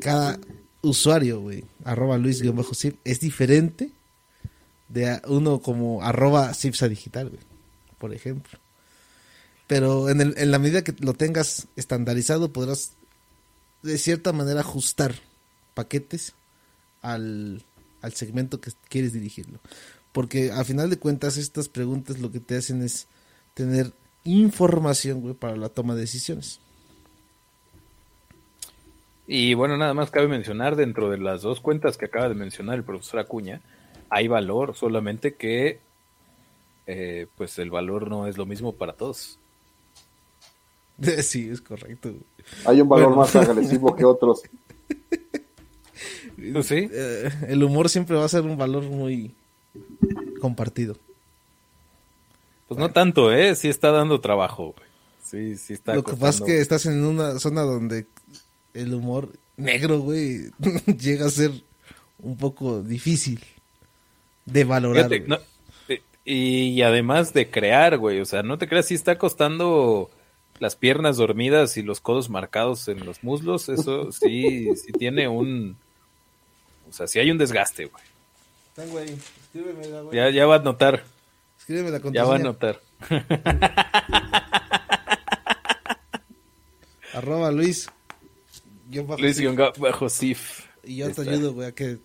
cada 0.00 0.38
usuario, 0.82 1.44
arroba 1.84 2.18
Luis-Sip, 2.18 2.96
es 3.04 3.20
diferente 3.20 3.90
de 4.88 5.20
uno 5.28 5.60
como 5.60 6.02
arroba 6.02 6.52
Sipsa 6.54 6.88
Digital, 6.88 7.32
por 7.98 8.12
ejemplo. 8.14 8.58
Pero 9.66 10.08
en, 10.10 10.20
el- 10.20 10.34
en 10.38 10.50
la 10.50 10.58
medida 10.58 10.84
que 10.84 10.94
lo 11.00 11.14
tengas 11.14 11.66
estandarizado, 11.76 12.52
podrás 12.52 12.92
de 13.82 13.98
cierta 13.98 14.32
manera 14.32 14.60
ajustar 14.60 15.14
paquetes 15.74 16.34
al, 17.02 17.62
al 18.00 18.12
segmento 18.14 18.60
que 18.60 18.72
quieres 18.88 19.12
dirigirlo. 19.12 19.58
Porque 20.12 20.50
a 20.52 20.64
final 20.64 20.88
de 20.88 20.98
cuentas 20.98 21.36
estas 21.36 21.68
preguntas 21.68 22.18
lo 22.20 22.30
que 22.32 22.40
te 22.40 22.56
hacen 22.56 22.82
es 22.82 23.06
tener 23.54 23.92
información, 24.26 25.20
güey, 25.22 25.34
para 25.34 25.56
la 25.56 25.68
toma 25.68 25.94
de 25.94 26.02
decisiones. 26.02 26.60
Y 29.26 29.54
bueno, 29.54 29.76
nada 29.76 29.92
más 29.94 30.10
cabe 30.10 30.28
mencionar, 30.28 30.76
dentro 30.76 31.10
de 31.10 31.18
las 31.18 31.42
dos 31.42 31.60
cuentas 31.60 31.96
que 31.96 32.04
acaba 32.06 32.28
de 32.28 32.34
mencionar 32.34 32.76
el 32.76 32.84
profesor 32.84 33.20
Acuña, 33.20 33.60
hay 34.08 34.28
valor, 34.28 34.76
solamente 34.76 35.34
que 35.34 35.80
eh, 36.86 37.26
pues 37.36 37.58
el 37.58 37.70
valor 37.70 38.08
no 38.08 38.28
es 38.28 38.36
lo 38.38 38.46
mismo 38.46 38.72
para 38.72 38.92
todos. 38.92 39.38
Sí, 41.22 41.48
es 41.50 41.60
correcto. 41.60 42.14
Hay 42.64 42.80
un 42.80 42.88
valor 42.88 43.08
Bueno. 43.08 43.20
más 43.22 43.36
agresivo 43.36 43.94
que 43.94 44.04
otros. 44.04 44.42
Sí, 46.62 46.88
Eh, 46.92 47.30
el 47.48 47.62
humor 47.64 47.88
siempre 47.90 48.16
va 48.16 48.24
a 48.24 48.28
ser 48.28 48.42
un 48.42 48.56
valor 48.56 48.82
muy 48.84 49.34
compartido. 50.40 50.96
Pues 52.68 52.78
no 52.78 52.90
tanto, 52.90 53.32
¿eh? 53.32 53.54
Sí 53.54 53.68
está 53.68 53.90
dando 53.90 54.20
trabajo, 54.20 54.74
güey. 54.76 54.88
Sí, 55.22 55.56
sí 55.56 55.72
está 55.72 55.94
Lo 55.94 56.04
que 56.04 56.14
pasa 56.14 56.38
es 56.38 56.42
que 56.42 56.60
estás 56.60 56.86
en 56.86 57.04
una 57.04 57.38
zona 57.38 57.62
donde 57.62 58.06
el 58.74 58.94
humor 58.94 59.32
negro, 59.56 59.98
güey, 60.00 60.50
llega 60.98 61.26
a 61.26 61.30
ser 61.30 61.50
un 62.18 62.36
poco 62.36 62.82
difícil 62.82 63.44
de 64.44 64.64
valorar. 64.64 65.08
Fíjate, 65.08 65.18
güey. 65.18 65.28
no, 65.28 65.38
eh, 65.88 66.02
y 66.24 66.82
además 66.82 67.32
de 67.32 67.50
crear, 67.50 67.98
güey, 67.98 68.20
o 68.20 68.24
sea, 68.24 68.42
no 68.42 68.58
te 68.58 68.68
creas 68.68 68.86
si 68.86 68.94
está 68.94 69.18
costando 69.18 70.10
las 70.58 70.76
piernas 70.76 71.16
dormidas 71.16 71.76
y 71.76 71.82
los 71.82 72.00
codos 72.00 72.30
marcados 72.30 72.88
en 72.88 73.04
los 73.04 73.22
muslos, 73.22 73.68
eso 73.68 74.12
sí, 74.12 74.74
sí 74.76 74.92
tiene 74.92 75.28
un, 75.28 75.76
o 76.88 76.92
sea, 76.92 77.06
sí 77.06 77.18
hay 77.18 77.30
un 77.30 77.38
desgaste, 77.38 77.86
güey. 77.86 78.04
Ten, 78.74 78.90
güey, 78.90 79.08
escríbeme, 79.10 80.02
güey. 80.02 80.16
Ya, 80.16 80.30
ya 80.30 80.46
va 80.46 80.56
a 80.56 80.60
notar, 80.60 81.04
Escríbeme 81.66 81.90
la 81.90 81.98
ya 82.12 82.22
va 82.24 82.36
a 82.36 82.38
contraseña. 82.38 82.44
notar. 82.44 82.80
Arroba 87.12 87.50
Luis. 87.50 87.88
bajo 89.04 89.20
Luis 89.20 89.36
Sif. 89.36 89.50
bajo 89.78 90.08
Sif. 90.08 90.60
Y 90.84 90.96
yo 90.96 91.06
Ahí 91.06 91.12
te 91.12 91.22
está. 91.22 91.32
ayudo, 91.34 91.52
güey, 91.54 91.68
a 91.68 91.72
que 91.72 91.98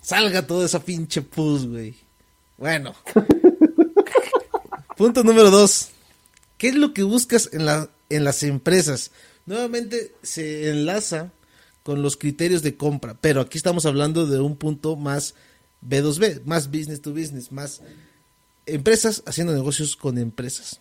salga 0.00 0.46
toda 0.46 0.64
esa 0.66 0.84
pinche 0.84 1.22
pus, 1.22 1.66
güey. 1.66 1.96
Bueno. 2.56 2.94
Punto 4.96 5.24
número 5.24 5.50
dos. 5.50 5.88
¿Qué 6.56 6.68
es 6.68 6.74
lo 6.76 6.92
que 6.94 7.02
buscas 7.02 7.50
en, 7.52 7.66
la, 7.66 7.88
en 8.10 8.24
las 8.24 8.42
empresas? 8.42 9.10
Nuevamente 9.46 10.14
se 10.22 10.70
enlaza 10.70 11.30
con 11.82 12.02
los 12.02 12.16
criterios 12.16 12.62
de 12.62 12.76
compra, 12.76 13.16
pero 13.20 13.40
aquí 13.40 13.58
estamos 13.58 13.86
hablando 13.86 14.26
de 14.26 14.38
un 14.40 14.56
punto 14.56 14.94
más 14.96 15.34
B2B, 15.84 16.42
más 16.44 16.68
business 16.70 17.00
to 17.00 17.10
business, 17.12 17.50
más 17.50 17.80
empresas 18.68 19.22
haciendo 19.26 19.52
negocios 19.52 19.96
con 19.96 20.18
empresas. 20.18 20.80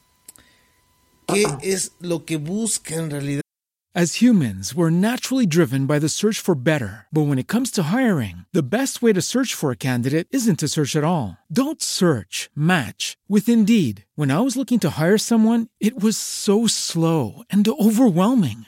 ¿Qué 1.27 1.45
es 1.61 1.91
lo 1.99 2.25
que 2.25 2.37
busca 2.37 2.95
en 2.95 3.09
realidad? 3.09 3.41
As 3.97 4.21
humans, 4.21 4.75
we're 4.75 4.91
naturally 4.91 5.47
driven 5.47 5.87
by 5.87 5.97
the 5.97 6.07
search 6.07 6.39
for 6.39 6.53
better. 6.53 7.07
But 7.11 7.23
when 7.23 7.39
it 7.39 7.47
comes 7.47 7.71
to 7.71 7.89
hiring, 7.91 8.45
the 8.53 8.61
best 8.61 9.01
way 9.01 9.11
to 9.11 9.23
search 9.23 9.55
for 9.55 9.71
a 9.71 9.75
candidate 9.75 10.27
isn't 10.29 10.59
to 10.59 10.67
search 10.67 10.95
at 10.95 11.03
all. 11.03 11.39
Don't 11.51 11.81
search, 11.81 12.51
match 12.55 13.17
with 13.27 13.49
Indeed. 13.49 14.05
When 14.13 14.29
I 14.29 14.41
was 14.41 14.55
looking 14.55 14.79
to 14.81 15.01
hire 15.01 15.17
someone, 15.17 15.69
it 15.79 15.99
was 15.99 16.15
so 16.15 16.67
slow 16.67 17.41
and 17.49 17.67
overwhelming. 17.67 18.67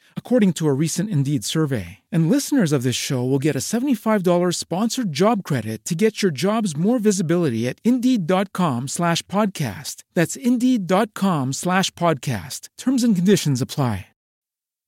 according 0.15 0.53
to 0.53 0.67
a 0.69 0.73
recent 0.73 1.09
Indeed 1.09 1.43
survey. 1.43 1.99
And 2.09 2.29
listeners 2.29 2.71
of 2.71 2.83
this 2.83 2.95
show 2.95 3.21
will 3.25 3.37
get 3.37 3.57
a 3.57 3.59
$75 3.59 4.55
sponsored 4.55 5.11
job 5.11 5.43
credit 5.43 5.83
to 5.83 5.93
get 5.93 6.23
your 6.23 6.31
jobs 6.31 6.77
more 6.77 6.99
visibility 6.99 7.67
at 7.67 7.81
Indeed.com 7.83 8.87
slash 8.87 9.21
podcast. 9.23 10.03
That's 10.13 10.37
Indeed.com 10.37 11.51
slash 11.51 11.91
podcast. 11.91 12.69
Terms 12.77 13.03
and 13.03 13.13
conditions 13.13 13.61
apply. 13.61 14.07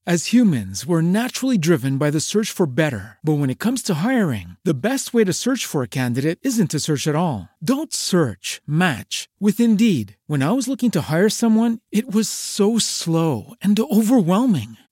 As 0.05 0.33
humans, 0.33 0.85
we're 0.85 1.01
naturally 1.01 1.57
driven 1.57 1.97
by 1.97 2.09
the 2.09 2.19
search 2.19 2.51
for 2.51 2.65
better. 2.65 3.19
But 3.23 3.35
when 3.35 3.49
it 3.49 3.57
comes 3.57 3.81
to 3.83 4.03
hiring, 4.03 4.57
the 4.65 4.73
best 4.73 5.13
way 5.13 5.23
to 5.23 5.31
search 5.31 5.65
for 5.65 5.81
a 5.81 5.87
candidate 5.87 6.39
isn't 6.43 6.71
to 6.71 6.81
search 6.81 7.07
at 7.07 7.15
all. 7.15 7.47
Don't 7.63 7.93
search, 7.93 8.61
match 8.67 9.29
with 9.39 9.61
Indeed. 9.61 10.17
When 10.27 10.43
I 10.43 10.51
was 10.51 10.67
looking 10.67 10.91
to 10.91 11.07
hire 11.09 11.29
someone, 11.29 11.79
it 11.89 12.13
was 12.13 12.27
so 12.27 12.77
slow 12.79 13.53
and 13.61 13.79
overwhelming. 13.79 14.75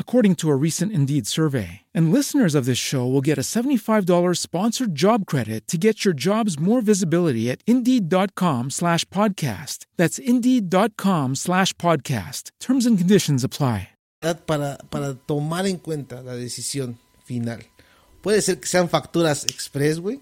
according 0.00 0.34
to 0.36 0.50
a 0.50 0.56
recent 0.56 0.90
Indeed 0.90 1.28
survey. 1.28 1.82
And 1.94 2.12
listeners 2.12 2.56
of 2.56 2.64
this 2.64 2.78
show 2.78 3.06
will 3.06 3.20
get 3.20 3.38
a 3.38 3.42
$75 3.42 4.08
sponsored 4.36 4.96
job 4.96 5.26
credit 5.26 5.68
to 5.68 5.78
get 5.78 6.04
your 6.04 6.14
jobs 6.14 6.58
more 6.58 6.80
visibility 6.80 7.48
at 7.48 7.62
Indeed.com 7.68 8.70
slash 8.70 9.04
podcast. 9.10 9.86
That's 9.96 10.18
Indeed.com 10.18 11.36
slash 11.36 11.72
podcast. 11.74 12.50
Terms 12.58 12.84
and 12.84 12.98
conditions 12.98 13.44
apply. 13.44 13.90
para, 14.20 14.78
para 14.90 15.14
tomar 15.14 15.66
en 15.66 15.78
cuenta 15.78 16.22
la 16.22 16.34
decisión 16.34 16.98
final. 17.24 17.64
Puede 18.22 18.42
ser 18.42 18.58
que 18.58 18.66
sean 18.66 18.88
facturas 18.88 19.44
express, 19.44 20.00
güey. 20.00 20.20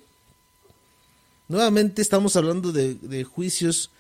Nuevamente 1.49 2.03
estamos 2.03 2.37
hablando 2.37 2.73
de, 2.73 2.95
de 2.95 3.25
juicios 3.25 3.91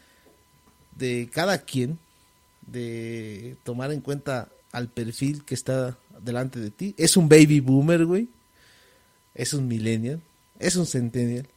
de 0.96 1.30
cada 1.32 1.58
quien, 1.58 1.98
de 2.66 3.56
tomar 3.64 3.92
en 3.92 4.00
cuenta 4.00 4.48
al 4.76 4.88
perfil 4.88 5.42
que 5.42 5.54
está 5.54 5.96
delante 6.22 6.60
de 6.60 6.70
ti. 6.70 6.94
Es 6.98 7.16
un 7.16 7.30
baby 7.30 7.60
boomer, 7.60 8.04
güey. 8.04 8.28
Es 9.34 9.54
un 9.54 9.66
millennial. 9.66 10.20
Es 10.58 10.76
un 10.76 10.84
centennial. 10.84 11.48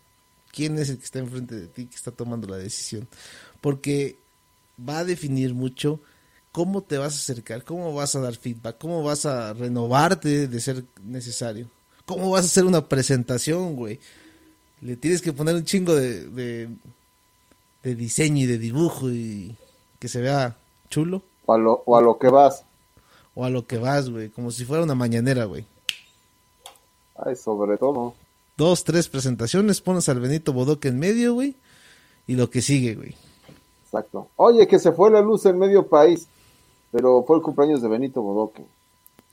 ¿Quién 0.54 0.80
es 0.80 0.90
el 0.90 1.00
que 1.00 1.04
está 1.04 1.20
enfrente 1.20 1.56
de 1.56 1.68
ti 1.68 1.86
que 1.86 1.98
está 1.98 2.12
tomando 2.12 2.48
la 2.48 2.56
decisión? 2.56 3.10
Porque 3.60 4.16
va 4.88 5.00
a 5.00 5.04
definir 5.04 5.54
mucho 5.54 6.00
cómo 6.54 6.82
te 6.82 6.98
vas 6.98 7.14
a 7.14 7.18
acercar, 7.18 7.66
cómo 7.66 7.94
vas 7.94 8.16
a 8.16 8.22
dar 8.22 8.36
feedback, 8.38 8.78
cómo 8.78 9.04
vas 9.04 9.26
a 9.26 9.52
renovarte 9.52 10.48
de 10.48 10.62
ser 10.62 10.86
necesario, 11.04 11.70
cómo 12.06 12.32
vas 12.32 12.44
a 12.44 12.48
hacer 12.48 12.64
una 12.64 12.88
presentación, 12.88 13.76
güey. 13.76 14.00
Le 14.80 14.96
tienes 14.96 15.22
que 15.22 15.34
poner 15.34 15.56
un 15.56 15.66
chingo 15.66 15.94
de, 15.94 16.70
de, 17.84 17.96
diseño 17.96 18.44
y 18.44 18.46
de 18.46 18.58
dibujo 18.58 19.10
y 19.12 19.58
que 20.00 20.08
se 20.08 20.22
vea 20.22 20.56
chulo. 20.90 21.22
O 21.46 21.54
a 21.54 21.58
lo, 21.58 21.84
o 21.86 21.98
a 21.98 22.02
lo 22.02 22.18
que 22.18 22.30
vas. 22.30 22.64
O 23.40 23.46
a 23.46 23.50
lo 23.50 23.66
que 23.66 23.78
vas, 23.78 24.10
güey, 24.10 24.28
como 24.28 24.52
si 24.52 24.66
fuera 24.66 24.84
una 24.84 24.96
mañanera, 24.96 25.46
güey. 25.46 25.64
Ay, 27.16 27.38
sobre 27.38 27.78
todo. 27.78 28.14
Dos, 28.58 28.84
tres 28.84 29.08
presentaciones, 29.08 29.80
pones 29.80 30.10
al 30.10 30.20
Benito 30.20 30.52
Bodoque 30.52 30.90
en 30.90 31.00
medio, 31.00 31.36
güey, 31.36 31.56
y 32.28 32.36
lo 32.36 32.50
que 32.50 32.62
sigue, 32.62 32.96
güey. 32.96 33.16
Exacto. 33.86 34.28
Oye, 34.36 34.68
que 34.68 34.78
se 34.78 34.92
fue 34.92 35.10
la 35.10 35.22
luz 35.22 35.46
en 35.46 35.58
medio 35.58 35.88
país, 35.88 36.28
pero 36.92 37.24
fue 37.26 37.38
el 37.38 37.42
cumpleaños 37.42 37.82
de 37.82 37.88
Benito 37.88 38.22
Bodoque. 38.22 38.66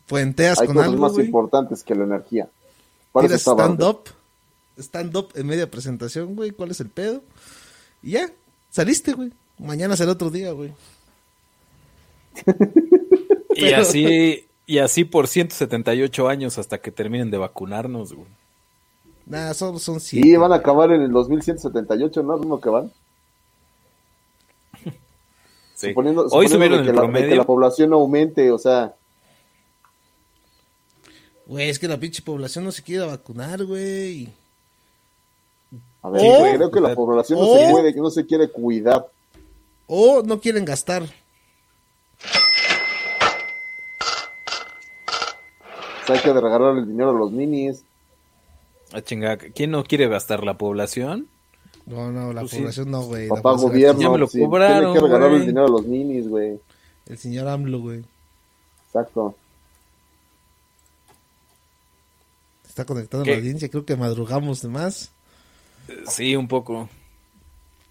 Puenteas 0.06 0.60
Hay 0.60 0.68
con 0.68 0.76
cosas 0.76 0.90
algo, 0.90 1.02
más 1.02 1.12
güey. 1.14 1.26
importantes 1.26 1.82
que 1.82 1.96
la 1.96 2.04
energía. 2.04 2.48
Tiras 3.12 3.32
estaba 3.32 3.64
stand 3.64 3.82
up, 3.82 4.02
stand 4.78 5.16
up 5.16 5.30
en 5.34 5.48
media 5.48 5.68
presentación, 5.68 6.36
güey, 6.36 6.52
¿cuál 6.52 6.70
es 6.70 6.78
el 6.78 6.90
pedo? 6.90 7.22
Y 8.04 8.12
ya, 8.12 8.30
saliste, 8.70 9.14
güey. 9.14 9.32
Mañana 9.58 9.96
será 9.96 10.12
otro 10.12 10.30
día, 10.30 10.52
güey. 10.52 10.72
Y 13.68 13.72
así, 13.72 14.46
y 14.66 14.78
así 14.78 15.04
por 15.04 15.28
178 15.28 16.28
años 16.28 16.58
hasta 16.58 16.78
que 16.78 16.90
terminen 16.90 17.30
de 17.30 17.38
vacunarnos, 17.38 18.12
güey. 18.12 18.26
Nah, 19.26 19.54
solo 19.54 19.78
son 19.78 19.96
Y 19.96 20.00
siete. 20.00 20.36
van 20.38 20.52
a 20.52 20.56
acabar 20.56 20.92
en 20.92 21.02
el 21.02 21.10
2178, 21.10 22.22
¿no? 22.22 22.36
¿No 22.38 22.60
que 22.60 22.68
van? 22.68 22.92
Sí. 25.74 25.88
Suponiendo, 25.88 26.22
Hoy 26.30 26.48
suponiendo 26.48 26.78
subieron 26.78 26.84
que 26.84 26.90
el 26.90 26.96
la, 26.96 27.02
de 27.02 27.06
que 27.08 27.12
promedio. 27.12 27.36
la 27.36 27.44
población 27.44 27.92
aumente, 27.92 28.50
o 28.50 28.58
sea, 28.58 28.94
Güey, 31.46 31.68
es 31.68 31.78
que 31.78 31.86
la 31.86 31.98
pinche 32.00 32.22
población 32.22 32.64
no 32.64 32.72
se 32.72 32.82
quiere 32.82 33.06
vacunar, 33.06 33.64
güey. 33.64 34.28
a 36.02 36.08
ver, 36.10 36.40
güey. 36.40 36.56
creo 36.56 36.70
que 36.70 36.80
la 36.80 36.94
población 36.94 37.38
no 37.38 37.46
o- 37.46 37.58
se 37.58 37.70
puede, 37.70 37.94
que 37.94 38.00
no 38.00 38.10
se 38.10 38.26
quiere 38.26 38.48
cuidar. 38.50 39.06
O 39.86 40.22
no 40.24 40.40
quieren 40.40 40.64
gastar. 40.64 41.02
O 41.02 41.06
sea, 42.28 42.40
hay 46.08 46.18
que 46.20 46.32
regalar 46.32 46.76
el 46.78 46.86
dinero 46.86 47.10
a 47.10 47.14
los 47.18 47.32
ninis. 47.32 47.82
Ah, 48.92 49.02
chinga, 49.02 49.36
¿quién 49.36 49.70
no 49.72 49.84
quiere 49.84 50.08
gastar 50.08 50.44
la 50.44 50.56
población? 50.56 51.28
No, 51.86 52.10
no, 52.12 52.32
la 52.32 52.40
Pues 52.42 52.52
sí. 52.52 52.58
población 52.58 52.90
no, 52.90 53.02
güey. 53.02 53.28
Papá 53.28 53.52
gobierno, 53.52 54.00
Ya 54.00 54.10
me 54.10 54.18
lo 54.18 54.26
sí, 54.26 54.40
cobraron, 54.40 54.92
tiene 54.92 54.94
que 54.94 55.12
regalar 55.12 55.32
el 55.32 55.46
dinero 55.46 55.66
a 55.66 55.70
los 55.70 55.86
ninis, 55.86 56.28
güey. 56.28 56.60
El 57.06 57.18
señor 57.18 57.48
AMLO, 57.48 57.80
güey. 57.80 58.04
Exacto. 58.86 59.34
Está 62.68 62.84
conectado 62.84 63.22
a 63.22 63.26
la 63.26 63.34
audiencia. 63.36 63.68
Creo 63.68 63.84
que 63.84 63.96
madrugamos 63.96 64.62
de 64.62 64.68
más. 64.68 65.10
Sí, 66.08 66.36
un 66.36 66.48
poco. 66.48 66.88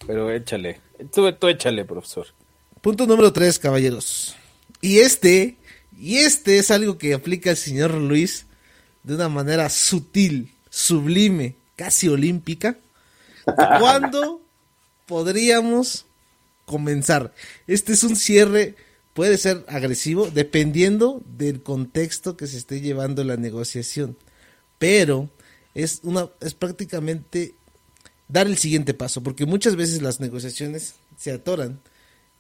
Pero 0.06 0.30
échale. 0.32 0.80
Tú, 1.14 1.32
tú 1.34 1.48
échale, 1.48 1.86
profesor. 1.86 2.28
Punto 2.82 3.08
número 3.08 3.34
tres, 3.34 3.58
caballeros. 3.58 4.36
Y 4.82 5.00
este, 5.00 5.56
y 5.98 6.18
este 6.18 6.58
es 6.58 6.72
algo 6.72 6.98
que 6.98 7.14
aplica 7.14 7.52
el 7.52 7.58
señor 7.58 7.94
Luis 7.94 8.46
de 9.04 9.16
una 9.16 9.30
manera 9.30 9.70
sutil, 9.70 10.54
sublime, 10.70 11.56
casi 11.76 12.08
olímpica. 12.08 12.78
¿Cuándo 13.46 14.42
podríamos 15.06 16.06
comenzar? 16.66 17.34
Este 17.68 17.94
es 17.94 18.04
un 18.04 18.16
cierre, 18.16 18.76
puede 19.14 19.38
ser 19.38 19.64
agresivo, 19.68 20.30
dependiendo 20.30 21.22
del 21.26 21.62
contexto 21.62 22.36
que 22.36 22.48
se 22.48 22.58
esté 22.58 22.82
llevando 22.82 23.24
la 23.24 23.38
negociación. 23.38 24.18
Pero 24.80 25.30
es 25.76 26.02
una, 26.04 26.30
es 26.42 26.56
prácticamente 26.56 27.56
dar 28.28 28.48
el 28.48 28.58
siguiente 28.58 28.94
paso, 28.94 29.22
porque 29.22 29.46
muchas 29.46 29.76
veces 29.76 30.02
las 30.02 30.20
negociaciones 30.20 30.96
se 31.18 31.32
atoran 31.32 31.80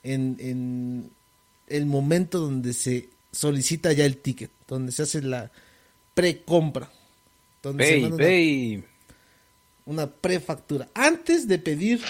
en, 0.04 0.36
en 0.39 1.12
el 1.68 1.86
momento 1.86 2.39
donde 2.39 2.74
se 2.74 3.14
solicita 3.36 3.91
ya 3.91 4.06
el 4.06 4.17
ticket, 4.17 4.50
donde 4.67 4.91
se 4.91 5.04
hace 5.04 5.21
la 5.21 5.52
precompra, 6.13 6.89
donde 7.62 7.86
se 7.86 8.00
manda 8.00 8.15
una, 8.15 8.86
una 9.86 10.12
prefactura. 10.12 10.89
Antes 10.93 11.48
de 11.48 11.60
pedir, 11.60 12.02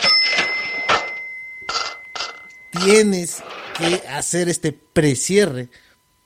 tienes 2.72 3.42
que 3.78 4.08
hacer 4.08 4.50
este 4.50 4.72
precierre. 4.72 5.70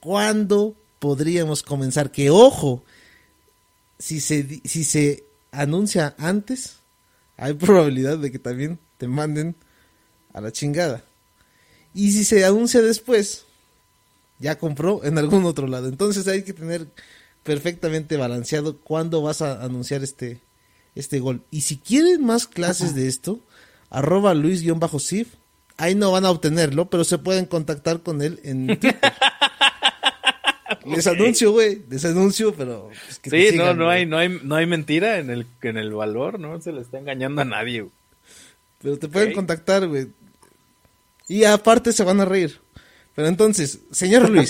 ¿Cuándo 0.02 0.76
podríamos 1.00 1.64
comenzar? 1.64 2.12
Que 2.12 2.30
ojo, 2.30 2.84
si 3.98 4.20
se, 4.20 4.62
si 4.66 4.84
se 4.84 5.24
anuncia 5.52 6.14
antes, 6.18 6.76
hay 7.38 7.54
probabilidad 7.54 8.18
de 8.18 8.32
que 8.32 8.40
también 8.40 8.80
te 8.98 9.08
manden 9.08 9.56
a 10.34 10.42
la 10.42 10.52
chingada. 10.52 11.04
Y 11.94 12.12
si 12.12 12.26
se 12.26 12.44
anuncia 12.46 12.82
después, 12.82 13.46
ya 14.40 14.58
compró 14.58 15.04
en 15.04 15.18
algún 15.18 15.46
otro 15.46 15.68
lado. 15.68 15.88
Entonces 15.88 16.28
hay 16.28 16.44
que 16.44 16.54
tener 16.54 16.88
perfectamente 17.44 18.18
balanceado 18.18 18.78
cuándo 18.80 19.22
vas 19.22 19.42
a 19.42 19.64
anunciar 19.64 20.04
este, 20.04 20.40
este 20.96 21.20
gol. 21.20 21.44
Y 21.52 21.62
si 21.62 21.78
quieren 21.78 22.26
más 22.26 22.48
clases 22.48 22.96
de 22.96 23.08
esto, 23.08 23.40
arroba 23.90 24.34
luis-sif, 24.34 25.28
ahí 25.78 25.96
no 25.96 26.12
van 26.12 26.26
a 26.26 26.32
obtenerlo, 26.32 26.90
pero 26.90 27.04
se 27.04 27.18
pueden 27.18 27.46
contactar 27.46 28.02
con 28.02 28.22
él 28.22 28.40
en 28.44 28.68
Twitter. 28.80 29.00
Les 30.86 31.08
anuncio, 31.08 31.52
güey, 31.52 31.82
les 31.90 32.06
anuncio, 32.06 32.54
pero... 32.54 32.90
pues, 33.06 33.20
que 33.20 33.30
Sí, 33.30 33.52
sigan, 33.52 33.78
no, 33.78 33.86
no 33.86 33.90
hay, 33.90 34.06
no 34.06 34.18
hay, 34.18 34.40
no 34.44 34.56
hay 34.56 34.66
mentira 34.66 35.20
en 35.20 35.30
el, 35.30 35.46
en 35.62 35.78
el 35.78 35.94
valor, 35.94 36.40
no 36.40 36.60
se 36.62 36.72
le 36.72 36.82
está 36.82 36.98
engañando 37.00 37.42
a 37.42 37.46
nadie. 37.46 37.86
Pero 38.82 38.98
te 38.98 39.08
pueden 39.08 39.34
contactar, 39.34 39.88
güey. 39.88 40.08
Y 41.28 41.44
aparte 41.44 41.92
se 41.94 42.04
van 42.04 42.22
a 42.22 42.26
reír. 42.26 42.60
Pero 43.20 43.28
entonces, 43.28 43.80
señor 43.92 44.30
Luis, 44.30 44.50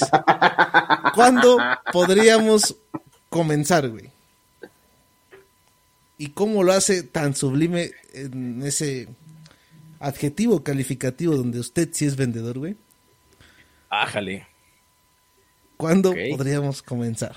¿cuándo 1.15 1.57
podríamos 1.91 2.75
comenzar, 3.27 3.89
güey? 3.89 4.11
¿Y 6.19 6.27
cómo 6.29 6.61
lo 6.61 6.73
hace 6.73 7.01
tan 7.01 7.35
sublime 7.35 7.93
en 8.13 8.61
ese 8.61 9.07
adjetivo 9.99 10.63
calificativo 10.63 11.35
donde 11.35 11.59
usted 11.59 11.89
sí 11.93 12.05
es 12.05 12.15
vendedor, 12.15 12.59
güey? 12.59 12.75
Ájale. 13.89 14.45
¿Cuándo 15.75 16.13
podríamos 16.29 16.83
comenzar? 16.83 17.35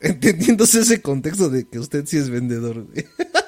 Entendiéndose 0.00 0.82
ese 0.82 1.02
contexto 1.02 1.50
de 1.50 1.66
que 1.66 1.80
usted 1.80 2.06
sí 2.06 2.18
es 2.18 2.30
vendedor, 2.30 2.84
güey. 2.84 3.04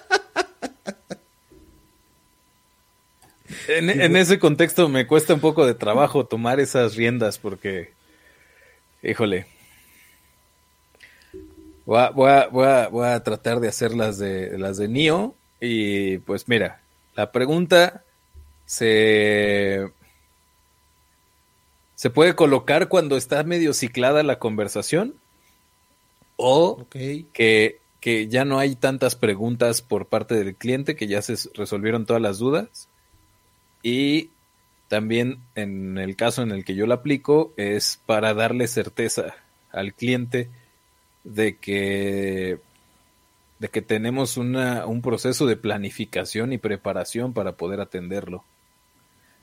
En, 3.78 3.88
en 3.90 4.16
ese 4.16 4.38
contexto 4.38 4.88
me 4.88 5.06
cuesta 5.06 5.34
un 5.34 5.40
poco 5.40 5.66
de 5.66 5.74
trabajo 5.74 6.26
tomar 6.26 6.60
esas 6.60 6.96
riendas 6.96 7.38
porque, 7.38 7.92
híjole, 9.02 9.46
voy 11.86 11.98
a, 12.00 12.10
voy 12.10 12.30
a- 12.30 12.46
voy 12.48 12.66
a- 12.66 12.88
voy 12.88 13.06
a 13.08 13.22
tratar 13.22 13.60
de 13.60 13.68
hacer 13.68 13.92
las 13.94 14.18
de, 14.18 14.58
las 14.58 14.76
de 14.76 14.88
Nio 14.88 15.34
y 15.60 16.18
pues 16.18 16.48
mira, 16.48 16.80
la 17.14 17.32
pregunta 17.32 18.02
se, 18.66 19.90
se 21.94 22.10
puede 22.10 22.34
colocar 22.34 22.88
cuando 22.88 23.16
está 23.16 23.42
medio 23.44 23.72
ciclada 23.74 24.22
la 24.22 24.38
conversación 24.38 25.14
o 26.36 26.78
Ok. 26.82 26.96
que, 27.32 27.78
que 28.00 28.28
ya 28.28 28.44
no 28.44 28.58
hay 28.58 28.74
tantas 28.76 29.14
preguntas 29.16 29.82
por 29.82 30.06
parte 30.06 30.34
del 30.34 30.54
cliente, 30.54 30.96
que 30.96 31.06
ya 31.06 31.20
se 31.20 31.34
resolvieron 31.54 32.06
todas 32.06 32.22
las 32.22 32.38
dudas. 32.38 32.88
Y 33.82 34.30
también 34.88 35.38
en 35.54 35.98
el 35.98 36.16
caso 36.16 36.42
en 36.42 36.50
el 36.50 36.64
que 36.64 36.74
yo 36.74 36.86
lo 36.86 36.94
aplico 36.94 37.52
es 37.56 38.00
para 38.06 38.34
darle 38.34 38.66
certeza 38.66 39.34
al 39.72 39.94
cliente 39.94 40.50
de 41.24 41.56
que 41.56 42.58
de 43.60 43.68
que 43.68 43.82
tenemos 43.82 44.38
una, 44.38 44.86
un 44.86 45.02
proceso 45.02 45.44
de 45.46 45.54
planificación 45.54 46.52
y 46.54 46.58
preparación 46.58 47.34
para 47.34 47.52
poder 47.52 47.80
atenderlo. 47.80 48.42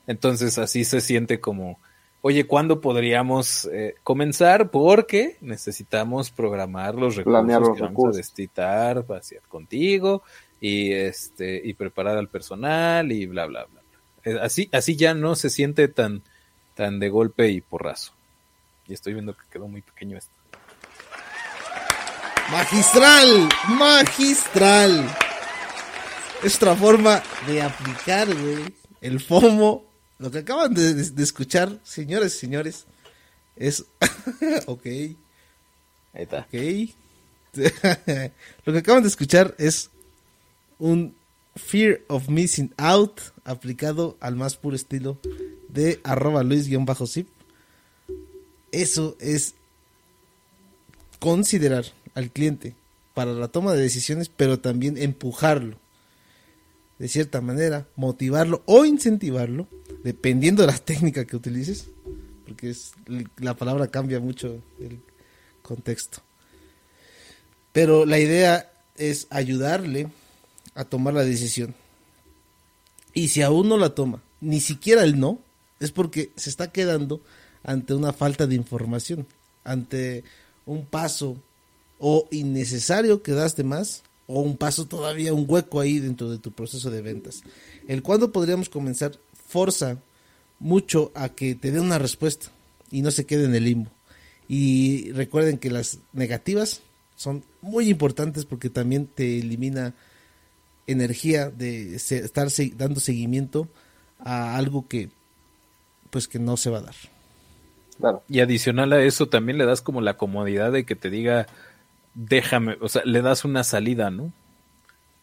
Entonces 0.08 0.58
así 0.58 0.84
se 0.84 1.00
siente 1.00 1.38
como, 1.38 1.78
oye, 2.20 2.44
¿cuándo 2.44 2.80
podríamos 2.80 3.66
eh, 3.72 3.94
comenzar? 4.02 4.72
Porque 4.72 5.36
necesitamos 5.40 6.32
programar 6.32 6.96
los 6.96 7.14
recursos 7.14 7.32
Planear 7.32 7.60
los 7.60 7.76
que 7.76 7.82
vamos 7.82 7.90
recursos. 7.90 8.16
a 8.16 8.18
destitar 8.18 9.04
hacia 9.08 9.40
contigo 9.48 10.24
y 10.60 10.92
este 10.92 11.60
y 11.64 11.74
preparar 11.74 12.18
al 12.18 12.28
personal 12.28 13.12
y 13.12 13.24
bla 13.26 13.46
bla 13.46 13.66
bla. 13.66 13.77
Eh, 14.28 14.38
Así 14.42 14.68
así 14.72 14.96
ya 14.96 15.14
no 15.14 15.34
se 15.36 15.50
siente 15.50 15.88
tan 15.88 16.22
tan 16.74 16.98
de 17.00 17.08
golpe 17.08 17.48
y 17.50 17.60
porrazo. 17.60 18.12
Y 18.86 18.94
estoy 18.94 19.12
viendo 19.14 19.34
que 19.36 19.42
quedó 19.50 19.68
muy 19.68 19.82
pequeño 19.82 20.16
esto. 20.18 20.32
Magistral, 22.50 23.48
magistral. 23.68 25.14
Es 26.42 26.56
otra 26.56 26.74
forma 26.76 27.22
de 27.46 27.60
aplicar, 27.62 28.26
güey, 28.34 28.74
el 29.00 29.20
FOMO. 29.20 29.84
Lo 30.18 30.30
que 30.30 30.38
acaban 30.38 30.72
de, 30.74 30.94
de- 30.94 31.10
de 31.10 31.22
escuchar, 31.22 31.78
señores 31.84 32.34
y 32.36 32.38
señores, 32.38 32.86
es... 33.56 33.84
ok, 34.66 34.86
Ahí 34.86 35.16
está. 36.14 36.40
ok. 36.40 36.94
Lo 38.64 38.72
que 38.72 38.78
acaban 38.78 39.02
de 39.02 39.08
escuchar 39.08 39.54
es 39.58 39.90
un 40.78 41.14
Fear 41.58 42.02
of 42.08 42.28
Missing 42.28 42.72
Out 42.76 43.20
aplicado 43.44 44.16
al 44.20 44.36
más 44.36 44.56
puro 44.56 44.76
estilo 44.76 45.18
de 45.68 46.00
arroba 46.04 46.42
luis-zip. 46.42 47.28
Eso 48.72 49.16
es 49.20 49.54
considerar 51.18 51.84
al 52.14 52.30
cliente 52.30 52.74
para 53.14 53.32
la 53.32 53.48
toma 53.48 53.72
de 53.72 53.82
decisiones, 53.82 54.28
pero 54.28 54.60
también 54.60 54.96
empujarlo. 54.96 55.78
De 56.98 57.08
cierta 57.08 57.40
manera, 57.40 57.86
motivarlo 57.96 58.62
o 58.66 58.84
incentivarlo, 58.84 59.68
dependiendo 60.04 60.62
de 60.62 60.68
la 60.68 60.78
técnica 60.84 61.24
que 61.24 61.36
utilices, 61.36 61.88
porque 62.46 62.70
es, 62.70 62.92
la 63.38 63.54
palabra 63.54 63.88
cambia 63.88 64.20
mucho 64.20 64.62
el 64.80 65.00
contexto. 65.62 66.22
Pero 67.72 68.06
la 68.06 68.18
idea 68.18 68.72
es 68.96 69.26
ayudarle 69.30 70.08
a 70.78 70.84
tomar 70.84 71.12
la 71.12 71.24
decisión. 71.24 71.74
Y 73.12 73.28
si 73.28 73.42
aún 73.42 73.68
no 73.68 73.76
la 73.76 73.96
toma, 73.96 74.22
ni 74.40 74.60
siquiera 74.60 75.02
el 75.02 75.18
no, 75.18 75.40
es 75.80 75.90
porque 75.90 76.30
se 76.36 76.50
está 76.50 76.70
quedando 76.70 77.20
ante 77.64 77.94
una 77.94 78.12
falta 78.12 78.46
de 78.46 78.54
información, 78.54 79.26
ante 79.64 80.22
un 80.66 80.86
paso 80.86 81.36
o 81.98 82.28
innecesario 82.30 83.24
que 83.24 83.32
das 83.32 83.56
de 83.56 83.64
más 83.64 84.04
o 84.28 84.40
un 84.40 84.56
paso 84.56 84.86
todavía, 84.86 85.34
un 85.34 85.46
hueco 85.48 85.80
ahí 85.80 85.98
dentro 85.98 86.30
de 86.30 86.38
tu 86.38 86.52
proceso 86.52 86.92
de 86.92 87.02
ventas. 87.02 87.42
El 87.88 88.04
cuándo 88.04 88.30
podríamos 88.30 88.68
comenzar 88.68 89.18
forza 89.48 89.98
mucho 90.60 91.10
a 91.16 91.30
que 91.30 91.56
te 91.56 91.72
dé 91.72 91.80
una 91.80 91.98
respuesta 91.98 92.52
y 92.92 93.02
no 93.02 93.10
se 93.10 93.26
quede 93.26 93.46
en 93.46 93.54
el 93.56 93.64
limbo. 93.64 93.90
Y 94.46 95.10
recuerden 95.10 95.58
que 95.58 95.70
las 95.70 95.98
negativas 96.12 96.82
son 97.16 97.42
muy 97.62 97.88
importantes 97.88 98.44
porque 98.44 98.70
también 98.70 99.08
te 99.08 99.40
elimina 99.40 99.94
energía 100.88 101.50
de 101.50 101.94
estar 101.94 102.48
dando 102.76 102.98
seguimiento 102.98 103.68
a 104.18 104.56
algo 104.56 104.88
que 104.88 105.10
pues 106.10 106.26
que 106.26 106.38
no 106.38 106.56
se 106.56 106.70
va 106.70 106.78
a 106.78 106.82
dar. 106.82 106.94
Claro. 107.98 108.22
Y 108.28 108.40
adicional 108.40 108.92
a 108.92 109.02
eso 109.02 109.28
también 109.28 109.58
le 109.58 109.66
das 109.66 109.82
como 109.82 110.00
la 110.00 110.16
comodidad 110.16 110.72
de 110.72 110.84
que 110.84 110.96
te 110.96 111.10
diga, 111.10 111.46
déjame, 112.14 112.76
o 112.80 112.88
sea, 112.88 113.02
le 113.04 113.22
das 113.22 113.44
una 113.44 113.64
salida, 113.64 114.10
¿no? 114.10 114.32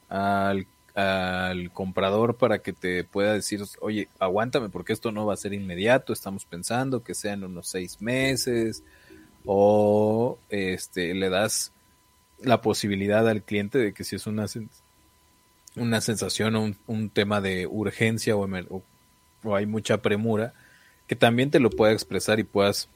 Al, 0.09 0.67
al 0.93 1.71
comprador 1.71 2.35
para 2.35 2.59
que 2.59 2.73
te 2.73 3.03
pueda 3.03 3.33
decir, 3.33 3.63
oye, 3.81 4.07
aguántame 4.19 4.69
porque 4.69 4.93
esto 4.93 5.11
no 5.11 5.25
va 5.25 5.33
a 5.33 5.37
ser 5.37 5.53
inmediato, 5.53 6.13
estamos 6.13 6.45
pensando 6.45 7.03
que 7.03 7.15
sean 7.15 7.43
unos 7.43 7.67
seis 7.67 8.01
meses, 8.01 8.83
o 9.45 10.37
este, 10.49 11.13
le 11.13 11.29
das 11.29 11.71
la 12.41 12.61
posibilidad 12.61 13.27
al 13.27 13.43
cliente 13.43 13.77
de 13.77 13.93
que 13.93 14.03
si 14.03 14.15
es 14.15 14.27
una, 14.27 14.45
una 15.75 16.01
sensación 16.01 16.55
o 16.55 16.63
un, 16.63 16.77
un 16.87 17.09
tema 17.09 17.41
de 17.41 17.67
urgencia 17.67 18.35
o, 18.35 18.83
hay 19.55 19.65
mucha 19.65 20.01
premura, 20.01 20.53
que 21.07 21.15
también 21.15 21.51
te 21.51 21.59
lo 21.59 21.69
pueda 21.69 21.93
expresar 21.93 22.39
y 22.39 22.43
puedas 22.43 22.89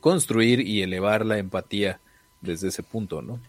construir 0.00 0.60
y 0.60 0.82
elevar 0.82 1.26
la 1.26 1.38
empatía 1.38 1.98
desde 2.40 2.68
ese 2.68 2.82
punto, 2.82 3.22
¿no? 3.22 3.40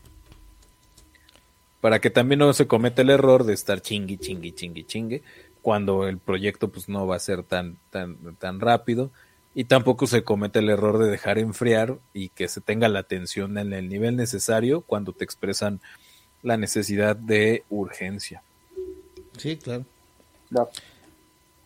Para 1.82 2.02
que 2.02 2.10
también 2.10 2.40
no 2.40 2.52
se 2.54 2.66
cometa 2.66 3.04
el 3.04 3.12
error 3.12 3.44
de 3.44 3.54
estar 3.54 3.82
chingui, 3.82 4.18
chingui, 4.18 4.52
chingui, 4.52 4.84
chingue, 4.84 5.22
cuando 5.62 6.08
el 6.08 6.18
proyecto 6.18 6.70
pues 6.70 6.90
no 6.90 7.06
va 7.06 7.18
a 7.18 7.20
ser 7.20 7.44
tan, 7.44 7.78
tan, 7.92 8.36
tan 8.38 8.60
rápido 8.60 9.12
y 9.54 9.66
tampoco 9.66 10.08
se 10.08 10.24
cometa 10.24 10.60
el 10.60 10.70
error 10.70 10.98
de 10.98 11.10
dejar 11.10 11.38
enfriar 11.38 12.00
y 12.14 12.30
que 12.30 12.48
se 12.48 12.62
tenga 12.62 12.88
la 12.90 13.00
atención 13.00 13.58
en 13.58 13.74
el 13.74 13.90
nivel 13.90 14.16
necesario 14.16 14.82
cuando 14.82 15.14
te 15.14 15.24
expresan 15.24 15.82
la 16.48 16.58
necesidad 16.58 17.16
de 17.16 17.64
urgencia. 17.70 18.42
Sí, 19.38 19.58
claro. 19.58 19.86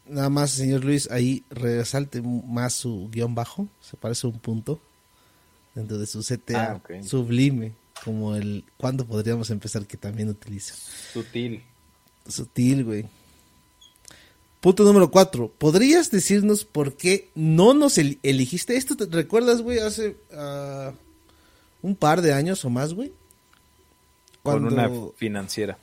Nada 0.07 0.29
más, 0.29 0.51
señor 0.51 0.83
Luis, 0.83 1.09
ahí 1.11 1.43
resalte 1.49 2.21
más 2.21 2.73
su 2.73 3.07
guion 3.11 3.35
bajo. 3.35 3.67
Se 3.79 3.95
parece 3.95 4.27
un 4.27 4.39
punto 4.39 4.81
dentro 5.75 5.97
de 5.97 6.05
su 6.07 6.21
CTA 6.21 6.81
Ah, 6.83 7.03
sublime, 7.03 7.73
como 8.03 8.35
el 8.35 8.65
cuándo 8.77 9.05
podríamos 9.05 9.49
empezar 9.51 9.85
que 9.85 9.97
también 9.97 10.29
utiliza. 10.29 10.73
Sutil. 11.13 11.63
Sutil, 12.27 12.83
güey. 12.83 13.05
Punto 14.59 14.83
número 14.83 15.09
cuatro. 15.09 15.51
¿Podrías 15.57 16.11
decirnos 16.11 16.65
por 16.65 16.95
qué 16.97 17.29
no 17.35 17.73
nos 17.73 17.97
el- 17.97 18.19
eligiste? 18.21 18.75
¿Esto 18.75 18.95
te 18.95 19.05
recuerdas, 19.05 19.61
güey, 19.61 19.79
hace 19.79 20.17
ah, 20.33 20.91
un 21.81 21.95
par 21.95 22.21
de 22.21 22.33
años 22.33 22.63
o 22.65 22.69
más, 22.69 22.93
güey? 22.93 23.11
Con 24.43 24.65
una 24.65 24.89
financiera. 25.15 25.77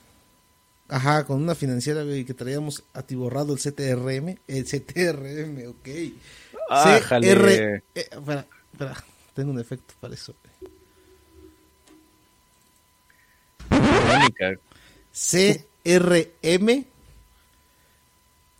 Ajá, 0.89 1.25
con 1.25 1.41
una 1.41 1.55
financiera, 1.55 2.03
güey, 2.03 2.25
que 2.25 2.33
traíamos 2.33 2.83
atiborrado 2.93 3.53
el 3.53 3.59
CTRM. 3.59 4.37
El 4.47 4.65
CTRM, 4.65 5.69
ok. 5.69 5.87
Ájale. 6.69 7.35
CR... 7.35 7.49
eh, 7.49 7.83
espera, 7.93 8.45
espera, 8.71 9.03
tengo 9.33 9.51
un 9.51 9.59
efecto 9.59 9.93
para 9.99 10.13
eso. 10.15 10.33
CRM. 15.13 16.85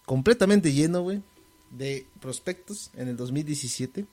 Completamente 0.06 0.74
lleno, 0.74 1.02
güey, 1.02 1.22
de 1.72 2.06
prospectos 2.20 2.92
en 2.96 3.08
el 3.08 3.18
2017. 3.18 4.06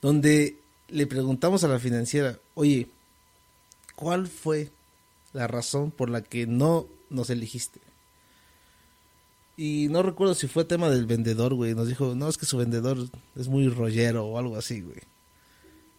Donde 0.00 0.56
le 0.88 1.06
preguntamos 1.06 1.62
a 1.64 1.68
la 1.68 1.78
financiera, 1.78 2.38
oye, 2.54 2.88
¿cuál 4.00 4.26
fue 4.26 4.70
la 5.32 5.46
razón 5.46 5.90
por 5.90 6.10
la 6.10 6.22
que 6.22 6.46
no 6.46 6.86
nos 7.10 7.30
elegiste? 7.30 7.80
Y 9.56 9.88
no 9.90 10.02
recuerdo 10.02 10.34
si 10.34 10.48
fue 10.48 10.64
tema 10.64 10.88
del 10.88 11.04
vendedor, 11.04 11.54
güey. 11.54 11.74
Nos 11.74 11.86
dijo, 11.86 12.14
no, 12.14 12.28
es 12.28 12.38
que 12.38 12.46
su 12.46 12.56
vendedor 12.56 12.96
es 13.36 13.48
muy 13.48 13.68
rollero 13.68 14.24
o 14.24 14.38
algo 14.38 14.56
así, 14.56 14.80
güey. 14.80 15.00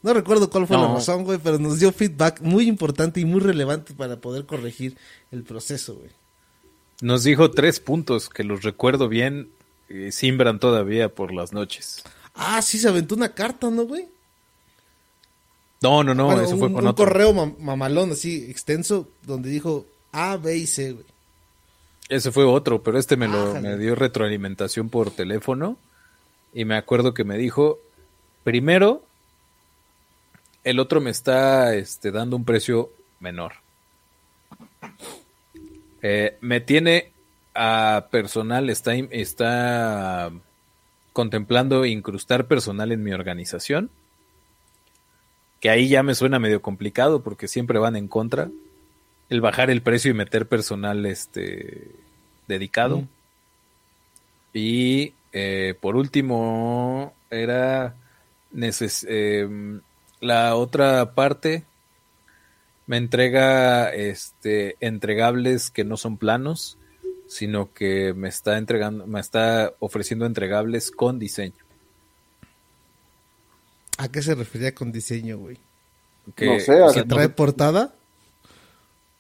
No 0.02 0.16
recuerdo 0.16 0.50
cuál 0.50 0.66
fue 0.66 0.78
la 0.78 0.92
razón, 0.92 1.26
güey, 1.26 1.38
pero 1.38 1.60
nos 1.60 1.80
dio 1.80 1.92
feedback 1.92 2.42
muy 2.42 2.68
importante 2.68 3.20
y 3.20 3.26
muy 3.26 3.40
relevante 3.40 3.94
para 3.94 4.20
poder 4.20 4.48
corregir 4.48 4.98
el 5.30 5.44
proceso, 5.44 5.94
güey. 5.94 6.10
Nos 7.02 7.24
dijo 7.24 7.52
tres 7.52 7.80
puntos 7.80 8.28
que 8.28 8.44
los 8.44 8.64
recuerdo 8.64 9.08
bien 9.08 9.52
y 9.88 10.12
simbran 10.12 10.60
todavía 10.60 11.14
por 11.14 11.32
las 11.32 11.54
noches. 11.54 12.04
Ah, 12.34 12.64
sí, 12.64 12.80
se 12.80 12.88
aventó 12.88 13.14
una 13.14 13.36
carta, 13.36 13.70
¿no, 13.70 13.86
güey? 13.86 14.08
No, 15.82 16.04
no, 16.04 16.14
no, 16.14 16.26
Bueno, 16.28 16.42
eso 16.42 16.54
un, 16.54 16.60
fue 16.60 16.72
con 16.72 16.84
un 16.84 16.88
otro. 16.90 17.06
correo 17.06 17.34
mam- 17.34 17.58
mamalón 17.58 18.12
así, 18.12 18.50
extenso, 18.50 19.08
donde 19.24 19.50
dijo 19.50 19.86
A, 20.12 20.38
B 20.38 20.56
y 20.58 20.68
C, 20.68 20.92
güey. 20.94 21.06
Ese 22.10 22.32
fue 22.32 22.44
otro, 22.44 22.84
pero 22.84 23.00
este 23.00 23.16
me 23.18 23.28
lo 23.28 23.52
Ájale. 23.52 23.70
me 23.70 23.78
dio 23.78 23.96
retroalimentación 23.96 24.90
por 24.90 25.12
teléfono 25.12 25.78
y 26.54 26.66
me 26.66 26.76
acuerdo 26.76 27.14
que 27.14 27.24
me 27.24 27.38
dijo, 27.38 27.80
primero, 28.44 29.04
el 30.64 30.80
otro 30.80 31.00
me 31.02 31.10
está 31.10 31.74
este, 31.74 32.12
dando 32.12 32.36
un 32.36 32.44
precio 32.46 32.92
menor. 33.20 33.54
Eh, 36.02 36.38
me 36.42 36.60
tiene 36.62 37.12
a 37.56 38.08
personal, 38.12 38.70
está, 38.70 38.94
está 38.96 40.32
contemplando 41.14 41.86
incrustar 41.86 42.46
personal 42.48 42.92
en 42.92 43.04
mi 43.04 43.14
organización, 43.14 43.90
que 45.62 45.70
ahí 45.70 45.88
ya 45.88 46.04
me 46.04 46.16
suena 46.16 46.40
medio 46.40 46.62
complicado 46.62 47.24
porque 47.24 47.48
siempre 47.48 47.80
van 47.80 47.96
en 47.96 48.10
contra. 48.10 48.50
El 49.30 49.40
bajar 49.40 49.70
el 49.70 49.82
precio 49.82 50.12
y 50.12 50.14
meter 50.14 50.48
personal 50.48 51.06
este 51.06 51.88
dedicado. 52.48 53.08
Y 54.54 55.14
eh, 55.32 55.76
por 55.80 55.96
último, 55.96 57.14
era 57.30 57.96
neces- 58.54 59.06
em, 59.08 59.80
la 60.20 60.56
otra 60.56 61.14
parte 61.14 61.64
me 62.88 62.98
entrega 62.98 63.90
este 63.94 64.76
entregables 64.82 65.70
que 65.70 65.86
no 65.86 65.96
son 65.96 66.18
planos, 66.18 66.78
sino 67.28 67.72
que 67.74 68.14
me 68.14 68.28
está 68.28 68.58
entregando, 68.58 69.08
me 69.08 69.22
está 69.22 69.74
ofreciendo 69.80 70.26
entregables 70.26 70.92
con 70.92 71.18
diseño. 71.18 71.61
¿A 73.98 74.08
qué 74.10 74.22
se 74.22 74.36
refería 74.36 74.74
con 74.74 74.92
diseño, 74.92 75.38
güey? 75.38 75.58
Que, 76.36 76.46
No 76.46 76.60
sé, 76.60 76.80
¿Que 76.94 77.04
trae 77.04 77.30
portada? 77.30 77.94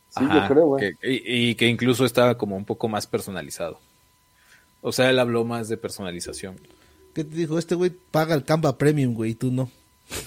Sí, 0.09 0.23
Ajá, 0.25 0.41
yo 0.47 0.53
creo, 0.53 0.65
güey. 0.67 0.95
que- 1.01 1.09
y, 1.11 1.49
y 1.51 1.55
que 1.55 1.67
incluso 1.67 2.05
estaba 2.05 2.37
como 2.37 2.55
un 2.57 2.65
poco 2.65 2.87
más 2.89 3.07
personalizado. 3.07 3.79
O 4.81 4.91
sea, 4.91 5.09
él 5.09 5.19
habló 5.19 5.45
más 5.45 5.69
de 5.69 5.77
personalización. 5.77 6.57
¿Qué 7.13 7.23
te 7.23 7.35
dijo? 7.35 7.57
Este 7.59 7.75
güey 7.75 7.91
paga 8.11 8.35
el 8.35 8.43
Canva 8.43 8.77
Premium, 8.77 9.13
güey, 9.13 9.31
y 9.31 9.35
tú 9.35 9.51
no. 9.51 9.69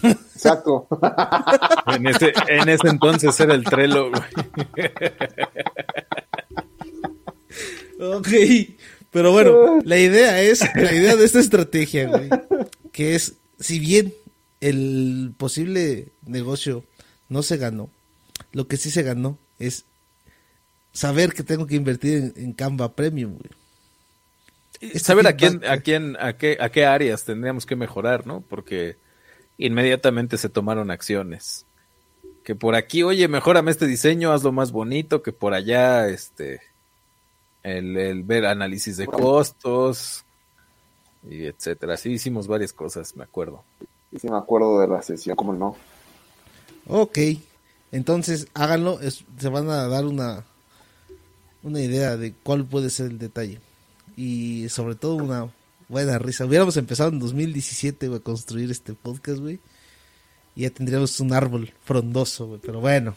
Exacto. 0.02 0.86
En 1.86 2.06
ese, 2.06 2.32
en 2.48 2.68
ese 2.70 2.88
entonces 2.88 3.38
era 3.38 3.54
el 3.54 3.62
Trello, 3.64 4.08
güey. 4.10 4.22
Ok, 8.00 8.28
pero 9.10 9.32
bueno, 9.32 9.80
la 9.84 9.98
idea 9.98 10.40
es, 10.40 10.60
la 10.74 10.92
idea 10.92 11.14
de 11.16 11.24
esta 11.24 11.38
estrategia, 11.40 12.08
güey, 12.08 12.28
que 12.92 13.14
es, 13.14 13.34
si 13.60 13.78
bien 13.78 14.12
el 14.68 15.34
posible 15.36 16.08
negocio 16.24 16.84
no 17.28 17.42
se 17.42 17.58
ganó, 17.58 17.90
lo 18.52 18.66
que 18.66 18.78
sí 18.78 18.90
se 18.90 19.02
ganó 19.02 19.38
es 19.58 19.84
saber 20.92 21.34
que 21.34 21.42
tengo 21.42 21.66
que 21.66 21.76
invertir 21.76 22.16
en, 22.16 22.32
en 22.36 22.52
Canva 22.54 22.94
Premium, 22.94 23.34
güey. 23.34 23.50
Este 24.80 25.00
Saber 25.00 25.26
a 25.26 25.36
quién, 25.36 25.64
a 25.66 25.78
quién, 25.78 26.16
a 26.18 26.36
qué, 26.36 26.56
a 26.60 26.70
qué 26.70 26.86
áreas 26.86 27.24
tendríamos 27.24 27.66
que 27.66 27.76
mejorar, 27.76 28.26
¿no? 28.26 28.40
Porque 28.40 28.96
inmediatamente 29.58 30.38
se 30.38 30.48
tomaron 30.48 30.90
acciones. 30.90 31.66
Que 32.42 32.54
por 32.54 32.74
aquí, 32.74 33.02
oye, 33.02 33.28
mejórame 33.28 33.70
este 33.70 33.86
diseño, 33.86 34.32
hazlo 34.32 34.52
más 34.52 34.72
bonito, 34.72 35.22
que 35.22 35.32
por 35.32 35.54
allá, 35.54 36.08
este, 36.08 36.60
el, 37.62 37.96
el 37.96 38.22
ver 38.22 38.46
análisis 38.46 38.96
de 38.96 39.06
costos, 39.06 40.24
y 41.28 41.44
etcétera. 41.44 41.96
Sí, 41.96 42.12
hicimos 42.12 42.46
varias 42.46 42.72
cosas, 42.72 43.16
me 43.16 43.24
acuerdo. 43.24 43.64
Y 44.14 44.20
sí 44.20 44.28
me 44.30 44.38
acuerdo 44.38 44.80
de 44.80 44.86
la 44.86 45.02
sesión, 45.02 45.34
¿cómo 45.34 45.52
no? 45.52 45.76
Ok, 46.86 47.18
entonces 47.90 48.46
háganlo, 48.54 49.00
se 49.00 49.48
van 49.48 49.68
a 49.68 49.88
dar 49.88 50.06
una, 50.06 50.44
una 51.64 51.80
idea 51.80 52.16
de 52.16 52.32
cuál 52.44 52.64
puede 52.64 52.90
ser 52.90 53.06
el 53.06 53.18
detalle. 53.18 53.60
Y 54.16 54.68
sobre 54.68 54.94
todo 54.94 55.16
una 55.16 55.50
buena 55.88 56.18
risa. 56.18 56.44
Hubiéramos 56.44 56.76
empezado 56.76 57.10
en 57.10 57.18
2017 57.18 58.06
güey, 58.06 58.20
a 58.20 58.22
construir 58.22 58.70
este 58.70 58.94
podcast, 58.94 59.40
güey. 59.40 59.58
Y 60.54 60.62
ya 60.62 60.70
tendríamos 60.70 61.18
un 61.18 61.32
árbol 61.32 61.72
frondoso, 61.84 62.46
güey. 62.46 62.60
Pero 62.60 62.80
bueno. 62.80 63.14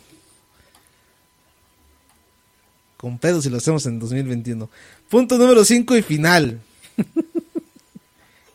Con 2.98 3.20
pedos 3.20 3.44
si 3.44 3.52
lo 3.52 3.58
hacemos 3.58 3.86
en 3.86 4.00
2021. 4.00 4.68
Punto 5.08 5.38
número 5.38 5.64
5 5.64 5.96
y 5.98 6.02
final. 6.02 6.60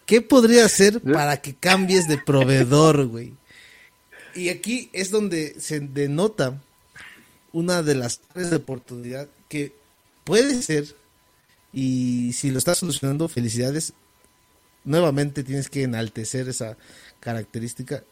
¿Qué 0.06 0.20
podría 0.20 0.64
hacer 0.64 1.00
para 1.00 1.40
que 1.40 1.54
cambies 1.54 2.08
de 2.08 2.18
proveedor, 2.18 3.06
güey? 3.06 3.34
Y 4.34 4.48
aquí 4.48 4.90
es 4.92 5.10
donde 5.10 5.56
se 5.60 5.80
denota 5.80 6.60
una 7.52 7.82
de 7.82 7.94
las 7.94 8.20
áreas 8.34 8.50
de 8.50 8.56
oportunidad 8.56 9.28
que 9.48 9.72
puede 10.24 10.62
ser, 10.62 10.96
y 11.72 12.32
si 12.32 12.50
lo 12.50 12.58
estás 12.58 12.78
solucionando, 12.78 13.28
felicidades. 13.28 13.92
Nuevamente 14.84 15.44
tienes 15.44 15.68
que 15.68 15.84
enaltecer 15.84 16.48
esa 16.48 16.76
característica. 17.20 18.02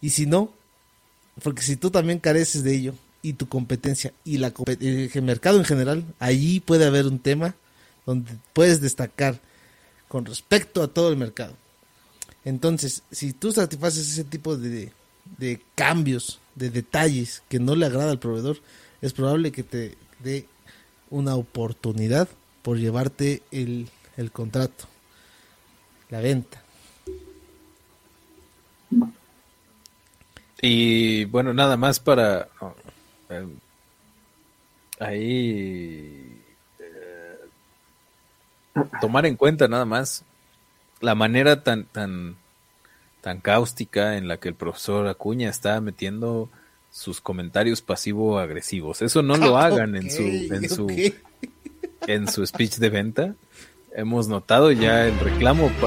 Y 0.00 0.10
si 0.10 0.26
no, 0.26 0.52
porque 1.42 1.62
si 1.62 1.76
tú 1.76 1.90
también 1.90 2.20
careces 2.20 2.62
de 2.62 2.74
ello, 2.74 2.94
y 3.22 3.34
tu 3.34 3.48
competencia, 3.48 4.12
y 4.24 4.38
la 4.38 4.52
el 4.66 5.22
mercado 5.22 5.58
en 5.58 5.64
general, 5.64 6.04
allí 6.18 6.60
puede 6.60 6.86
haber 6.86 7.06
un 7.06 7.18
tema 7.18 7.54
donde 8.06 8.32
puedes 8.52 8.80
destacar 8.80 9.40
con 10.10 10.24
respecto 10.24 10.82
a 10.82 10.88
todo 10.88 11.10
el 11.10 11.16
mercado. 11.16 11.54
Entonces, 12.44 13.04
si 13.12 13.32
tú 13.32 13.52
satisfaces 13.52 14.10
ese 14.10 14.24
tipo 14.24 14.56
de, 14.56 14.92
de 15.38 15.62
cambios, 15.76 16.40
de 16.56 16.68
detalles 16.68 17.44
que 17.48 17.60
no 17.60 17.76
le 17.76 17.86
agrada 17.86 18.10
al 18.10 18.18
proveedor, 18.18 18.58
es 19.00 19.12
probable 19.12 19.52
que 19.52 19.62
te 19.62 19.96
dé 20.18 20.48
una 21.10 21.36
oportunidad 21.36 22.28
por 22.62 22.76
llevarte 22.76 23.44
el, 23.52 23.88
el 24.16 24.32
contrato, 24.32 24.86
la 26.08 26.18
venta. 26.18 26.60
Y 30.60 31.24
bueno, 31.26 31.54
nada 31.54 31.76
más 31.76 32.00
para 32.00 32.48
eh, 33.28 33.46
ahí 34.98 36.39
tomar 39.00 39.26
en 39.26 39.36
cuenta 39.36 39.68
nada 39.68 39.84
más 39.84 40.24
la 41.00 41.14
manera 41.14 41.62
tan 41.62 41.84
tan 41.84 42.36
tan 43.20 43.40
cáustica 43.40 44.16
en 44.16 44.28
la 44.28 44.38
que 44.38 44.48
el 44.48 44.54
profesor 44.54 45.06
Acuña 45.08 45.50
está 45.50 45.80
metiendo 45.80 46.48
sus 46.90 47.20
comentarios 47.20 47.82
pasivo 47.82 48.38
agresivos. 48.38 49.02
Eso 49.02 49.22
no 49.22 49.36
lo 49.36 49.58
hagan 49.58 49.96
en 49.96 50.10
su 50.10 50.22
en 50.22 50.68
su 50.68 51.12
en 52.06 52.28
su 52.28 52.46
speech 52.46 52.76
de 52.76 52.90
venta. 52.90 53.34
Hemos 53.94 54.28
notado 54.28 54.70
ya 54.72 55.06
el 55.06 55.18
reclamo 55.18 55.70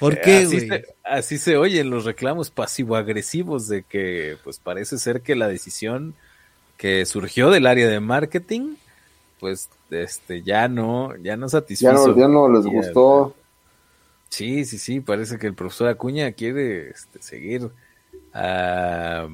¿Por 0.00 0.20
qué, 0.20 0.38
así, 0.38 0.60
se, 0.60 0.84
así 1.02 1.38
se 1.38 1.56
oyen 1.56 1.90
los 1.90 2.04
reclamos 2.04 2.50
pasivo-agresivos 2.50 3.68
de 3.68 3.82
que, 3.82 4.36
pues 4.44 4.58
parece 4.58 4.98
ser 4.98 5.22
que 5.22 5.34
la 5.34 5.48
decisión 5.48 6.14
que 6.76 7.04
surgió 7.06 7.50
del 7.50 7.66
área 7.66 7.88
de 7.88 8.00
marketing, 8.00 8.74
pues, 9.40 9.68
este, 10.02 10.42
ya 10.42 10.68
no, 10.68 11.14
ya 11.16 11.36
no 11.36 11.48
Ya 11.48 11.50
satisfizo. 11.50 12.08
no, 12.08 12.18
ya 12.18 12.28
no 12.28 12.48
les 12.48 12.66
gustó. 12.66 13.34
Sí, 14.30 14.64
sí, 14.64 14.78
sí, 14.78 15.00
parece 15.00 15.38
que 15.38 15.46
el 15.46 15.54
profesor 15.54 15.88
Acuña 15.88 16.32
quiere 16.32 16.90
este, 16.90 17.22
seguir 17.22 17.70
ah, 18.32 19.28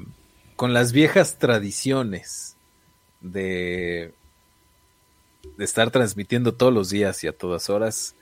con 0.55 0.73
las 0.73 0.91
viejas 0.91 1.37
tradiciones 1.39 2.55
de, 3.21 4.13
de 5.57 5.65
estar 5.65 5.89
transmitiendo 5.89 6.53
todos 6.53 6.71
los 6.73 6.89
días 6.91 7.23
y 7.23 7.27
a 7.27 7.35
todas 7.35 7.69
horas, 7.69 8.15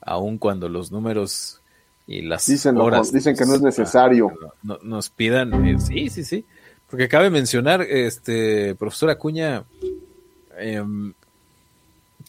aun 0.00 0.38
cuando 0.38 0.68
los 0.68 0.90
números 0.90 1.60
y 2.06 2.22
las 2.22 2.46
Dicen, 2.46 2.78
horas 2.78 3.12
dicen 3.12 3.36
que 3.36 3.44
no 3.44 3.54
es 3.56 3.62
necesario. 3.62 4.32
no- 4.62 4.76
no- 4.76 4.78
nos 4.82 5.10
pidan, 5.10 5.52
eh, 5.66 5.78
sí, 5.80 6.08
sí, 6.08 6.24
sí, 6.24 6.44
porque 6.88 7.08
cabe 7.08 7.28
mencionar, 7.30 7.82
este, 7.82 8.74
profesor 8.76 9.10
Acuña, 9.10 9.64
em, 10.58 11.12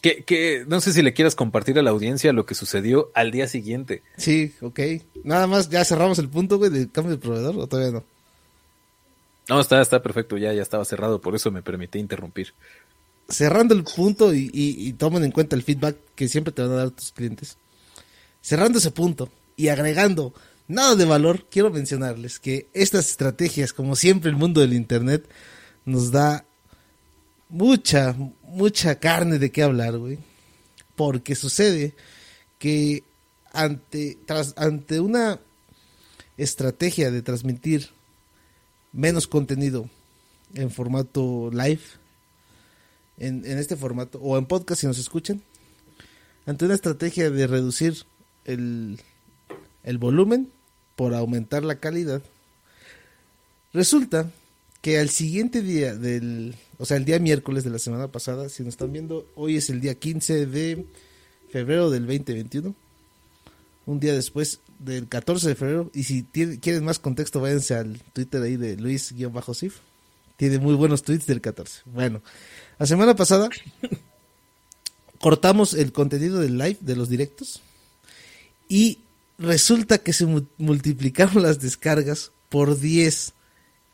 que, 0.00 0.24
que 0.24 0.64
no 0.68 0.80
sé 0.80 0.92
si 0.92 1.02
le 1.02 1.12
quieras 1.12 1.34
compartir 1.34 1.78
a 1.78 1.82
la 1.82 1.90
audiencia 1.90 2.32
lo 2.32 2.46
que 2.46 2.54
sucedió 2.54 3.10
al 3.14 3.30
día 3.30 3.48
siguiente. 3.48 4.02
Sí, 4.16 4.54
ok. 4.60 4.80
Nada 5.24 5.46
más, 5.46 5.68
ya 5.70 5.84
cerramos 5.84 6.18
el 6.18 6.28
punto, 6.28 6.58
güey, 6.58 6.70
del 6.70 6.90
cambio 6.90 7.16
de 7.16 7.22
proveedor, 7.22 7.56
o 7.58 7.66
todavía 7.66 7.92
no. 7.92 8.04
No, 9.48 9.60
está, 9.60 9.80
está 9.80 10.02
perfecto, 10.02 10.36
ya, 10.36 10.52
ya 10.52 10.62
estaba 10.62 10.84
cerrado, 10.84 11.20
por 11.20 11.34
eso 11.34 11.50
me 11.50 11.62
permití 11.62 11.98
interrumpir. 11.98 12.52
cerrando 13.30 13.74
el 13.74 13.84
punto 13.84 14.32
y, 14.32 14.50
y- 14.52 14.88
y 14.88 14.92
tomen 14.94 15.22
en 15.24 15.32
cuenta 15.32 15.54
el 15.56 15.62
feedback 15.62 15.96
que 16.14 16.28
siempre 16.28 16.52
te 16.52 16.62
van 16.62 16.70
a 16.72 16.76
dar 16.76 16.90
tus 16.90 17.12
clientes. 17.12 17.56
Cerrando 18.40 18.78
ese 18.78 18.90
punto 18.90 19.28
y 19.56 19.68
agregando 19.68 20.32
nada 20.66 20.94
de 20.96 21.04
valor, 21.04 21.44
quiero 21.50 21.70
mencionarles 21.70 22.38
que 22.38 22.68
estas 22.72 23.08
estrategias, 23.10 23.72
como 23.74 23.96
siempre 23.96 24.30
el 24.30 24.36
mundo 24.36 24.60
del 24.62 24.72
Internet, 24.72 25.28
nos 25.84 26.10
da 26.10 26.44
mucha, 27.48 28.14
mucha 28.42 28.98
carne 28.98 29.38
de 29.38 29.50
qué 29.50 29.62
hablar, 29.62 29.98
güey. 29.98 30.18
Porque 30.96 31.34
sucede 31.34 31.94
que 32.58 33.04
ante, 33.52 34.18
tras, 34.26 34.54
ante 34.56 35.00
una 35.00 35.40
estrategia 36.36 37.10
de 37.10 37.22
transmitir 37.22 37.90
menos 38.92 39.26
contenido 39.26 39.88
en 40.54 40.70
formato 40.70 41.50
live, 41.52 41.82
en, 43.18 43.44
en 43.44 43.58
este 43.58 43.76
formato, 43.76 44.18
o 44.20 44.38
en 44.38 44.46
podcast 44.46 44.80
si 44.80 44.86
nos 44.86 44.98
escuchan, 44.98 45.42
ante 46.46 46.64
una 46.64 46.74
estrategia 46.74 47.30
de 47.30 47.46
reducir 47.46 48.04
el, 48.44 49.00
el 49.82 49.98
volumen 49.98 50.50
por 50.96 51.14
aumentar 51.14 51.64
la 51.64 51.78
calidad, 51.78 52.22
resulta 53.72 54.30
que 54.80 54.98
al 54.98 55.08
siguiente 55.10 55.62
día 55.62 55.94
del, 55.96 56.54
o 56.78 56.86
sea, 56.86 56.96
el 56.96 57.04
día 57.04 57.18
miércoles 57.18 57.64
de 57.64 57.70
la 57.70 57.78
semana 57.78 58.08
pasada, 58.08 58.48
si 58.48 58.62
nos 58.62 58.74
están 58.74 58.92
viendo, 58.92 59.26
hoy 59.34 59.56
es 59.56 59.70
el 59.70 59.80
día 59.80 59.94
15 59.96 60.46
de 60.46 60.84
febrero 61.50 61.90
del 61.90 62.06
2021, 62.06 62.74
un 63.86 64.00
día 64.00 64.12
después 64.14 64.60
del 64.78 65.08
14 65.08 65.48
de 65.48 65.54
febrero, 65.56 65.90
y 65.94 66.04
si 66.04 66.22
quieren 66.22 66.84
más 66.84 66.98
contexto, 67.00 67.40
váyanse 67.40 67.74
al 67.74 68.00
Twitter 68.12 68.40
ahí 68.42 68.56
de 68.56 68.76
Luis-Sif, 68.76 69.76
tiene 70.36 70.58
muy 70.58 70.74
buenos 70.74 71.02
tweets 71.02 71.26
del 71.26 71.40
14. 71.40 71.80
Bueno, 71.86 72.22
la 72.78 72.86
semana 72.86 73.16
pasada 73.16 73.48
cortamos 75.20 75.74
el 75.74 75.92
contenido 75.92 76.38
del 76.38 76.58
live, 76.58 76.76
de 76.80 76.96
los 76.96 77.08
directos, 77.08 77.60
y 78.68 79.00
resulta 79.38 79.98
que 79.98 80.12
se 80.12 80.26
mu- 80.26 80.46
multiplicaron 80.58 81.42
las 81.42 81.60
descargas 81.60 82.30
por 82.48 82.78
10. 82.78 83.32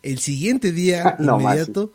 El 0.05 0.19
siguiente 0.19 0.71
día 0.71 1.17
No 1.19 1.41
inmediato, 1.41 1.93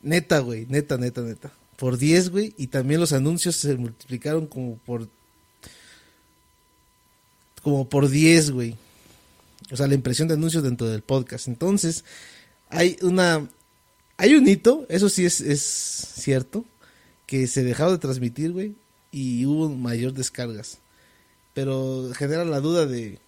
neta, 0.00 0.38
güey, 0.38 0.66
neta, 0.68 0.96
neta, 0.96 1.20
neta. 1.20 1.52
por 1.76 1.98
10, 1.98 2.30
güey, 2.30 2.54
y 2.56 2.68
también 2.68 3.00
los 3.00 3.12
anuncios 3.12 3.56
se 3.56 3.74
multiplicaron 3.74 4.46
como 4.46 4.76
por 4.78 5.08
como 7.62 7.88
por 7.88 8.08
10, 8.08 8.50
güey. 8.52 8.76
O 9.72 9.76
sea, 9.76 9.86
la 9.86 9.94
impresión 9.94 10.28
de 10.28 10.34
anuncios 10.34 10.62
dentro 10.62 10.86
del 10.86 11.02
podcast. 11.02 11.48
Entonces, 11.48 12.04
hay 12.68 12.96
una 13.02 13.48
hay 14.16 14.34
un 14.34 14.46
hito, 14.46 14.86
eso 14.88 15.08
sí 15.08 15.24
es, 15.24 15.40
es 15.40 15.60
cierto, 15.60 16.64
que 17.26 17.46
se 17.48 17.64
dejaba 17.64 17.92
de 17.92 17.98
transmitir, 17.98 18.52
güey, 18.52 18.74
y 19.10 19.44
hubo 19.46 19.68
mayor 19.68 20.12
descargas. 20.12 20.78
Pero 21.52 22.10
genera 22.16 22.44
la 22.44 22.60
duda 22.60 22.86
de 22.86 23.18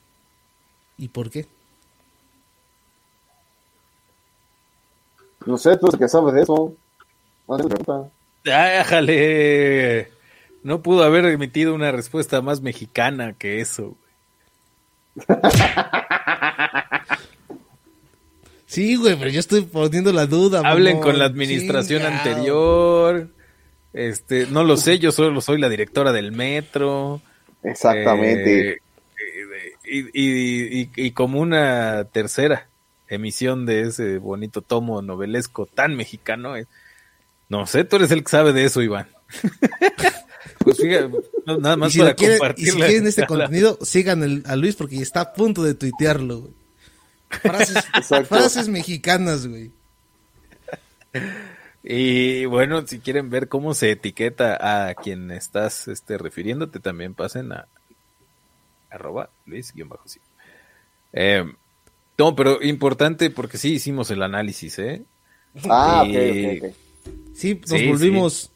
¿y 0.98 1.09
por 1.09 1.30
qué? 1.30 1.46
No 5.47 5.57
sé, 5.59 5.76
tú 5.76 5.86
que 5.99 6.09
sabes 6.09 6.34
de 6.34 6.42
eso. 6.42 6.74
¡Ájale! 8.53 10.09
No 10.62 10.82
pudo 10.82 11.05
haber 11.05 11.24
emitido 11.26 11.74
una 11.74 11.92
respuesta 11.92 12.42
más 12.42 12.61
mexicana 12.61 13.34
que 13.38 13.61
eso. 13.61 13.97
güey. 15.16 15.38
Sí, 18.66 18.97
güey, 18.97 19.16
pero 19.16 19.30
yo 19.30 19.38
estoy 19.40 19.62
poniendo 19.62 20.12
la 20.12 20.26
duda. 20.26 20.61
Hablen 20.64 20.97
mamón. 20.97 21.11
con 21.12 21.18
la 21.18 21.26
administración 21.26 22.03
anterior. 22.03 23.28
Este, 23.92 24.47
no 24.51 24.64
lo 24.64 24.76
sé, 24.76 24.99
yo 24.99 25.12
solo 25.12 25.40
soy 25.40 25.59
la 25.61 25.68
directora 25.68 26.12
del 26.12 26.32
metro. 26.32 27.22
Exactamente. 27.62 28.70
Eh, 28.72 28.78
y, 29.88 29.99
y- 30.20 30.80
y- 30.82 30.90
y 30.97 31.11
como 31.12 31.40
una 31.40 32.05
tercera 32.12 32.66
emisión 33.09 33.66
de 33.66 33.82
ese 33.82 34.18
bonito 34.18 34.62
tomo 34.62 35.02
novelesco 35.02 35.66
tan 35.66 35.96
mexicano, 35.96 36.57
eh, 36.57 36.66
no 37.48 37.66
sé, 37.66 37.84
tú 37.84 37.96
eres 37.96 38.11
el 38.11 38.24
que 38.24 38.30
sabe 38.30 38.52
de 38.52 38.64
eso, 38.64 38.82
Iván. 38.82 39.09
pues 40.59 40.78
fíjate, 40.78 41.11
no, 41.46 41.59
nada 41.59 41.76
Y 41.76 41.78
más 41.78 41.92
si, 41.92 41.98
para 42.00 42.14
quieren, 42.14 42.40
y 42.57 42.66
si 42.66 42.76
quieren 42.76 43.07
este 43.07 43.26
contenido, 43.26 43.78
sigan 43.82 44.22
el- 44.22 44.42
a 44.46 44.57
Luis 44.57 44.76
porque 44.76 44.96
está 44.96 45.20
a 45.20 45.32
punto 45.32 45.62
de 45.62 45.74
tuitearlo, 45.74 46.40
güey. 46.40 46.54
Frases, 48.28 48.68
mexicanas, 48.68 49.46
güey. 49.46 49.72
Y 51.82 52.44
bueno, 52.46 52.86
si 52.86 52.98
quieren 52.98 53.30
ver 53.30 53.48
cómo 53.48 53.74
se 53.74 53.90
etiqueta 53.90 54.88
a 54.88 54.94
quien 54.94 55.30
estás 55.30 55.88
este, 55.88 56.18
refiriéndote, 56.18 56.80
también 56.80 57.14
pasen 57.14 57.52
a 57.52 57.68
arroba 58.90 59.30
Luis 59.44 59.72
guion 59.72 59.88
bajo 59.88 60.09
sí. 60.09 60.20
Eh, 61.12 61.44
no, 62.18 62.34
pero 62.34 62.62
importante 62.62 63.30
porque 63.30 63.58
sí 63.58 63.74
hicimos 63.74 64.10
el 64.10 64.22
análisis, 64.22 64.78
¿eh? 64.78 65.02
Ah, 65.68 66.02
ok, 66.02 66.14
Y- 66.14 66.58
ok, 66.58 66.64
ok. 66.64 66.76
Sí, 67.34 67.60
nos 67.68 67.80
Sí, 67.80 67.86
volvimos. 67.86 68.52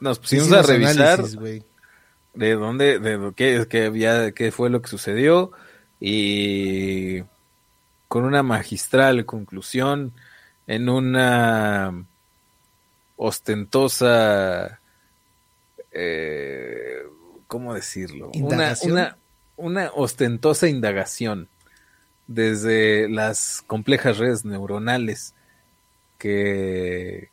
Nos 0.00 0.18
pusimos 0.18 0.46
hicimos 0.48 0.64
a 0.64 0.72
revisar 0.72 1.20
análisis, 1.20 1.38
de 2.34 2.54
dónde, 2.54 2.98
de 2.98 3.18
lo 3.18 3.32
que, 3.32 3.66
que 3.68 3.84
había, 3.86 4.32
qué 4.32 4.50
fue 4.52 4.70
lo 4.70 4.82
que 4.82 4.88
sucedió 4.88 5.52
y 6.00 7.22
con 8.08 8.24
una 8.24 8.42
magistral 8.42 9.24
conclusión 9.26 10.12
en 10.66 10.88
una 10.88 12.04
ostentosa, 13.16 14.80
eh, 15.92 17.02
¿cómo 17.52 17.74
decirlo? 17.74 18.30
Una, 18.34 18.38
¿Indagación? 18.38 18.92
una, 18.92 19.16
una 19.58 19.90
ostentosa 19.94 20.68
indagación 20.70 21.48
desde 22.26 23.10
las 23.10 23.62
complejas 23.66 24.16
redes 24.16 24.46
neuronales 24.46 25.34
que, 26.16 27.28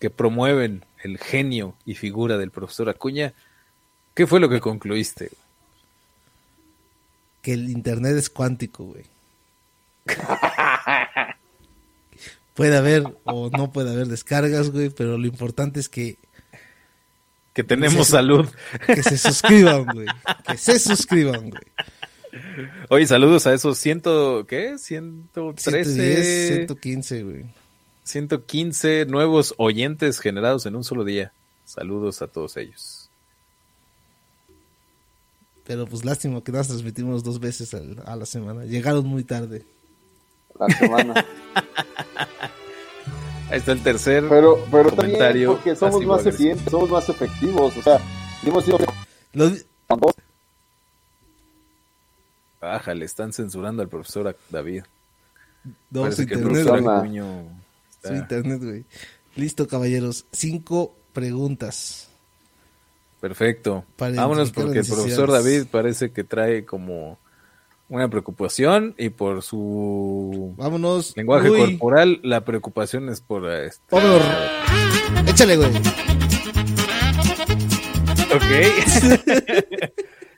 que 0.00 0.08
promueven 0.08 0.86
el 1.02 1.18
genio 1.18 1.74
y 1.84 1.96
figura 1.96 2.38
del 2.38 2.50
profesor 2.50 2.88
Acuña, 2.88 3.34
¿qué 4.14 4.26
fue 4.26 4.40
lo 4.40 4.48
que 4.48 4.60
concluiste? 4.60 5.30
Que 7.42 7.52
el 7.52 7.68
internet 7.68 8.16
es 8.16 8.30
cuántico, 8.30 8.84
güey. 8.84 9.04
puede 12.54 12.78
haber 12.78 13.04
o 13.24 13.50
no 13.50 13.70
puede 13.70 13.92
haber 13.92 14.06
descargas, 14.06 14.70
güey, 14.70 14.88
pero 14.88 15.18
lo 15.18 15.26
importante 15.26 15.78
es 15.78 15.90
que, 15.90 16.16
Que 17.54 17.64
tenemos 17.64 18.08
salud. 18.08 18.46
que 18.86 19.02
se 19.02 19.16
suscriban, 19.16 19.86
güey. 19.86 20.06
Que 20.46 20.58
se 20.58 20.78
suscriban, 20.78 21.50
güey. 21.50 21.62
Oye, 22.88 23.06
saludos 23.06 23.46
a 23.46 23.54
esos 23.54 23.78
ciento, 23.78 24.44
¿qué? 24.46 24.76
113, 24.76 25.84
110, 25.84 26.46
115, 26.48 27.22
güey. 27.22 27.44
115 28.02 29.06
nuevos 29.06 29.54
oyentes 29.56 30.18
generados 30.18 30.66
en 30.66 30.76
un 30.76 30.84
solo 30.84 31.04
día. 31.04 31.32
Saludos 31.64 32.22
a 32.22 32.26
todos 32.26 32.56
ellos. 32.56 33.08
Pero 35.64 35.86
pues 35.86 36.04
lástima 36.04 36.42
que 36.42 36.52
nos 36.52 36.66
transmitimos 36.66 37.24
dos 37.24 37.40
veces 37.40 37.72
a 37.72 38.16
la 38.16 38.26
semana. 38.26 38.64
Llegaron 38.64 39.06
muy 39.06 39.24
tarde. 39.24 39.64
La 40.58 40.68
semana. 40.68 41.26
Ahí 43.54 43.60
está 43.60 43.70
el 43.72 43.82
tercer. 43.82 44.24
Pero, 44.28 44.56
pero 44.70 44.90
también 44.90 44.96
Comentario 45.18 45.52
porque 45.52 45.76
somos 45.76 46.04
más 46.04 46.18
agresivo. 46.20 46.28
eficientes, 46.28 46.70
somos 46.70 46.90
más 46.90 47.08
efectivos. 47.08 47.76
O 47.76 47.82
sea, 47.82 48.00
hemos 48.44 48.64
sido 48.64 48.78
Lo 49.32 49.48
di- 49.50 49.62
con 49.86 50.00
dos. 50.00 50.14
Baja, 52.60 52.94
le 52.94 53.04
están 53.04 53.32
censurando 53.32 53.82
al 53.82 53.88
profesor 53.88 54.36
David. 54.50 54.82
no, 55.90 56.00
su 56.00 56.02
Parece 56.02 56.26
que 56.26 56.34
el 56.34 56.40
internet, 56.40 56.64
profesor 56.64 56.72
Persona. 56.74 56.98
Acuño 56.98 57.42
está- 57.90 58.08
su 58.08 58.14
internet, 58.14 58.60
güey. 58.62 58.84
Listo, 59.36 59.68
caballeros. 59.68 60.26
Cinco 60.32 60.94
preguntas. 61.12 62.08
Perfecto. 63.20 63.84
Para 63.96 64.14
Vámonos 64.16 64.50
porque 64.52 64.80
el 64.80 64.86
profesor. 64.86 65.30
David 65.30 65.66
parece 65.70 66.10
que 66.12 66.24
trae 66.24 66.64
como 66.64 67.18
una 67.94 68.08
preocupación 68.08 68.94
y 68.98 69.10
por 69.10 69.42
su 69.42 70.52
Vámonos. 70.56 71.16
lenguaje 71.16 71.48
Uy, 71.50 71.60
corporal 71.60 72.20
la 72.22 72.44
preocupación 72.44 73.08
es 73.08 73.20
por 73.20 73.48
este. 73.48 73.80
Vámonos. 73.88 74.22
Échale, 75.28 75.56
güey. 75.56 75.70
Ok. 78.34 78.42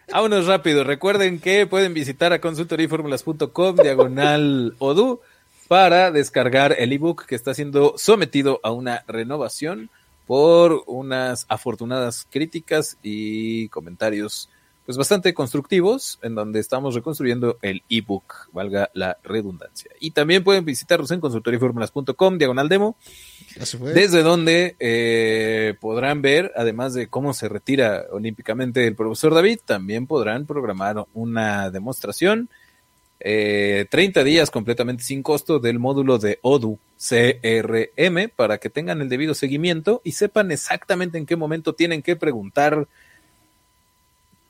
Vámonos 0.13 0.47
rápido. 0.47 0.85
Recuerden 0.85 1.41
que 1.41 1.67
pueden 1.67 1.95
visitar 1.95 2.35
a 2.35 2.43
consultoríformulas.com 2.43 3.77
diagonal 3.77 4.75
Odu 4.79 5.21
para 5.67 6.11
descargar 6.11 6.77
el 6.79 6.93
ebook 6.93 7.25
que 7.25 7.35
está 7.35 7.55
siendo 7.55 7.95
sometido 7.97 8.61
a 8.63 8.71
una 8.71 9.03
renovación 9.09 9.89
por 10.27 10.83
unas 10.87 11.47
afortunadas 11.49 12.27
críticas 12.31 12.99
y 13.03 13.69
comentarios 13.69 14.51
pues 14.87 14.97
bastante 14.97 15.35
constructivos 15.35 16.21
en 16.23 16.37
donde 16.37 16.61
estamos 16.61 16.95
reconstruyendo 16.95 17.59
el 17.61 17.83
ebook, 17.91 18.49
valga 18.53 18.89
la 18.95 19.19
redundancia. 19.25 19.91
Y 19.99 20.13
también 20.13 20.45
pueden 20.45 20.65
visitarnos 20.65 21.11
en 21.11 21.21
consultoríformulas.com 21.21 22.39
diagonal 22.39 22.69
demo 22.69 22.97
desde 23.93 24.23
donde 24.23 24.77
eh, 24.79 25.75
podrán 25.81 26.23
ver, 26.23 26.53
además 26.55 26.95
de 26.95 27.09
cómo 27.09 27.35
se 27.35 27.49
retira 27.49 28.05
olímpicamente 28.13 28.87
el 28.87 28.95
profesor 28.95 29.35
David, 29.35 29.59
también 29.65 30.07
podrán 30.07 30.47
programar 30.47 31.05
una 31.15 31.71
demostración, 31.71 32.49
eh, 33.19 33.87
30 33.91 34.23
días 34.23 34.53
completamente 34.53 35.03
sin 35.03 35.23
costo 35.23 35.59
del 35.59 35.81
módulo 35.81 36.19
de 36.19 36.39
ODU 36.43 36.79
CRM 36.97 38.31
para 38.37 38.59
que 38.59 38.71
tengan 38.71 39.01
el 39.01 39.09
debido 39.09 39.35
seguimiento 39.35 40.01
y 40.05 40.13
sepan 40.13 40.53
exactamente 40.53 41.19
en 41.19 41.27
qué 41.27 41.35
momento 41.35 41.73
tienen 41.73 42.03
que 42.03 42.15
preguntar 42.15 42.87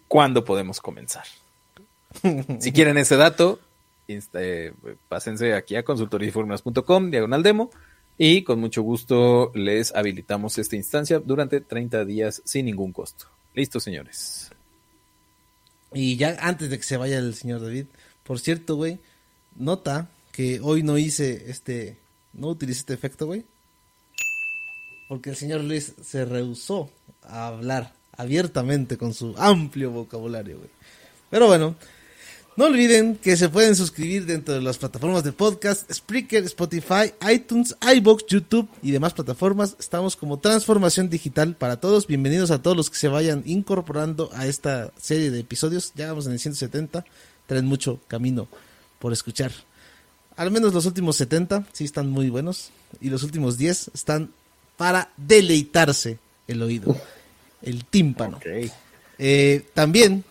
cuándo 0.08 0.44
podemos 0.44 0.80
comenzar. 0.80 1.24
Si 2.60 2.72
quieren 2.72 2.96
ese 2.98 3.16
dato, 3.16 3.60
eh, 4.08 4.72
pásense 5.08 5.54
aquí 5.54 5.76
a 5.76 5.84
consultoriformas.com, 5.84 7.10
diagonal 7.10 7.42
demo, 7.42 7.70
y 8.18 8.42
con 8.42 8.60
mucho 8.60 8.82
gusto 8.82 9.52
les 9.54 9.94
habilitamos 9.94 10.56
esta 10.58 10.76
instancia 10.76 11.18
durante 11.18 11.60
30 11.60 12.04
días 12.04 12.42
sin 12.44 12.66
ningún 12.66 12.92
costo. 12.92 13.26
Listo, 13.54 13.80
señores. 13.80 14.50
Y 15.92 16.16
ya 16.16 16.36
antes 16.40 16.70
de 16.70 16.76
que 16.78 16.84
se 16.84 16.96
vaya 16.96 17.18
el 17.18 17.34
señor 17.34 17.60
David, 17.62 17.86
por 18.22 18.38
cierto, 18.38 18.76
güey, 18.76 18.98
nota 19.54 20.08
que 20.32 20.60
hoy 20.62 20.82
no 20.82 20.98
hice 20.98 21.50
este, 21.50 21.98
no 22.32 22.48
utilicé 22.48 22.80
este 22.80 22.94
efecto, 22.94 23.26
güey. 23.26 23.44
Porque 25.08 25.30
el 25.30 25.36
señor 25.36 25.62
Luis 25.62 25.94
se 26.02 26.24
rehusó 26.24 26.90
a 27.22 27.46
hablar 27.46 27.95
abiertamente 28.16 28.96
con 28.96 29.14
su 29.14 29.34
amplio 29.36 29.90
vocabulario, 29.90 30.58
güey. 30.58 30.70
Pero 31.30 31.46
bueno, 31.46 31.76
no 32.56 32.64
olviden 32.64 33.16
que 33.16 33.36
se 33.36 33.50
pueden 33.50 33.76
suscribir 33.76 34.24
dentro 34.24 34.54
de 34.54 34.62
las 34.62 34.78
plataformas 34.78 35.22
de 35.24 35.32
podcast, 35.32 35.92
Spreaker, 35.92 36.42
Spotify, 36.44 37.12
iTunes, 37.30 37.76
iBox, 37.96 38.24
YouTube 38.26 38.66
y 38.82 38.92
demás 38.92 39.12
plataformas. 39.12 39.76
Estamos 39.78 40.16
como 40.16 40.38
Transformación 40.38 41.10
Digital 41.10 41.54
para 41.54 41.80
todos. 41.80 42.06
Bienvenidos 42.06 42.50
a 42.50 42.62
todos 42.62 42.74
los 42.74 42.88
que 42.88 42.96
se 42.96 43.08
vayan 43.08 43.42
incorporando 43.44 44.30
a 44.32 44.46
esta 44.46 44.90
serie 44.96 45.30
de 45.30 45.40
episodios. 45.40 45.92
Ya 45.94 46.08
vamos 46.08 46.26
en 46.26 46.32
el 46.32 46.38
170. 46.38 47.04
Traen 47.46 47.66
mucho 47.66 48.00
camino 48.08 48.48
por 49.00 49.12
escuchar. 49.12 49.52
Al 50.36 50.50
menos 50.50 50.72
los 50.72 50.86
últimos 50.86 51.16
70 51.16 51.66
sí 51.72 51.84
están 51.84 52.10
muy 52.10 52.30
buenos. 52.30 52.70
Y 53.02 53.10
los 53.10 53.22
últimos 53.22 53.58
10 53.58 53.90
están 53.92 54.30
para 54.78 55.10
deleitarse 55.18 56.18
el 56.48 56.62
oído, 56.62 56.96
el 57.66 57.84
tímpano. 57.84 58.40
Eh, 59.18 59.66
también, 59.74 60.24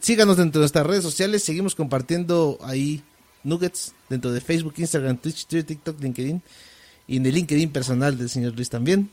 síganos 0.00 0.36
dentro 0.36 0.60
de 0.60 0.64
nuestras 0.64 0.86
redes 0.86 1.04
sociales. 1.04 1.44
Seguimos 1.44 1.76
compartiendo 1.76 2.58
ahí 2.62 3.02
nuggets 3.44 3.92
dentro 4.08 4.32
de 4.32 4.40
Facebook, 4.40 4.74
Instagram, 4.78 5.18
Twitch, 5.18 5.46
Twitter, 5.46 5.66
TikTok, 5.66 6.00
LinkedIn. 6.00 6.42
Y 7.06 7.16
en 7.18 7.26
el 7.26 7.34
LinkedIn 7.34 7.70
personal 7.70 8.18
del 8.18 8.28
señor 8.28 8.54
Luis 8.54 8.70
también. 8.70 9.10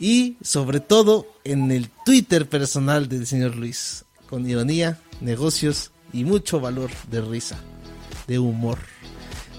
Y 0.00 0.36
sobre 0.42 0.80
todo 0.80 1.26
en 1.44 1.70
el 1.70 1.90
Twitter 2.04 2.48
personal 2.48 3.08
del 3.08 3.26
señor 3.26 3.54
Luis. 3.54 4.04
Con 4.28 4.48
ironía, 4.48 4.98
negocios 5.20 5.90
y 6.12 6.24
mucho 6.24 6.60
valor 6.60 6.90
de 7.10 7.20
risa, 7.20 7.58
de 8.26 8.38
humor. 8.38 8.78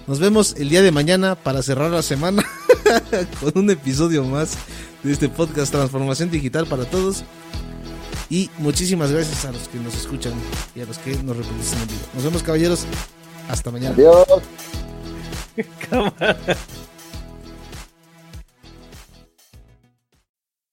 Nos 0.08 0.20
vemos 0.20 0.56
el 0.58 0.70
día 0.70 0.82
de 0.82 0.92
mañana 0.92 1.36
para 1.36 1.62
cerrar 1.62 1.92
la 1.92 2.02
semana 2.02 2.44
con 3.40 3.64
un 3.64 3.70
episodio 3.70 4.24
más 4.24 4.58
de 5.04 5.12
este 5.12 5.30
podcast 5.30 5.72
Transformación 5.72 6.30
Digital 6.30 6.66
para 6.66 6.86
Todos. 6.86 7.24
Y 8.30 8.50
muchísimas 8.58 9.12
gracias 9.12 9.46
a 9.46 9.52
los 9.52 9.68
que 9.68 9.78
nos 9.80 9.96
escuchan 9.96 10.34
y 10.76 10.82
a 10.82 10.86
los 10.86 10.98
que 10.98 11.12
nos 11.24 11.38
reproducen 11.38 11.80
en 11.82 11.88
vivo. 11.88 12.02
Nos 12.14 12.24
vemos 12.24 12.44
caballeros. 12.44 12.86
Hasta 13.50 13.72
mañana. 13.72 13.96
Adiós. 13.96 14.26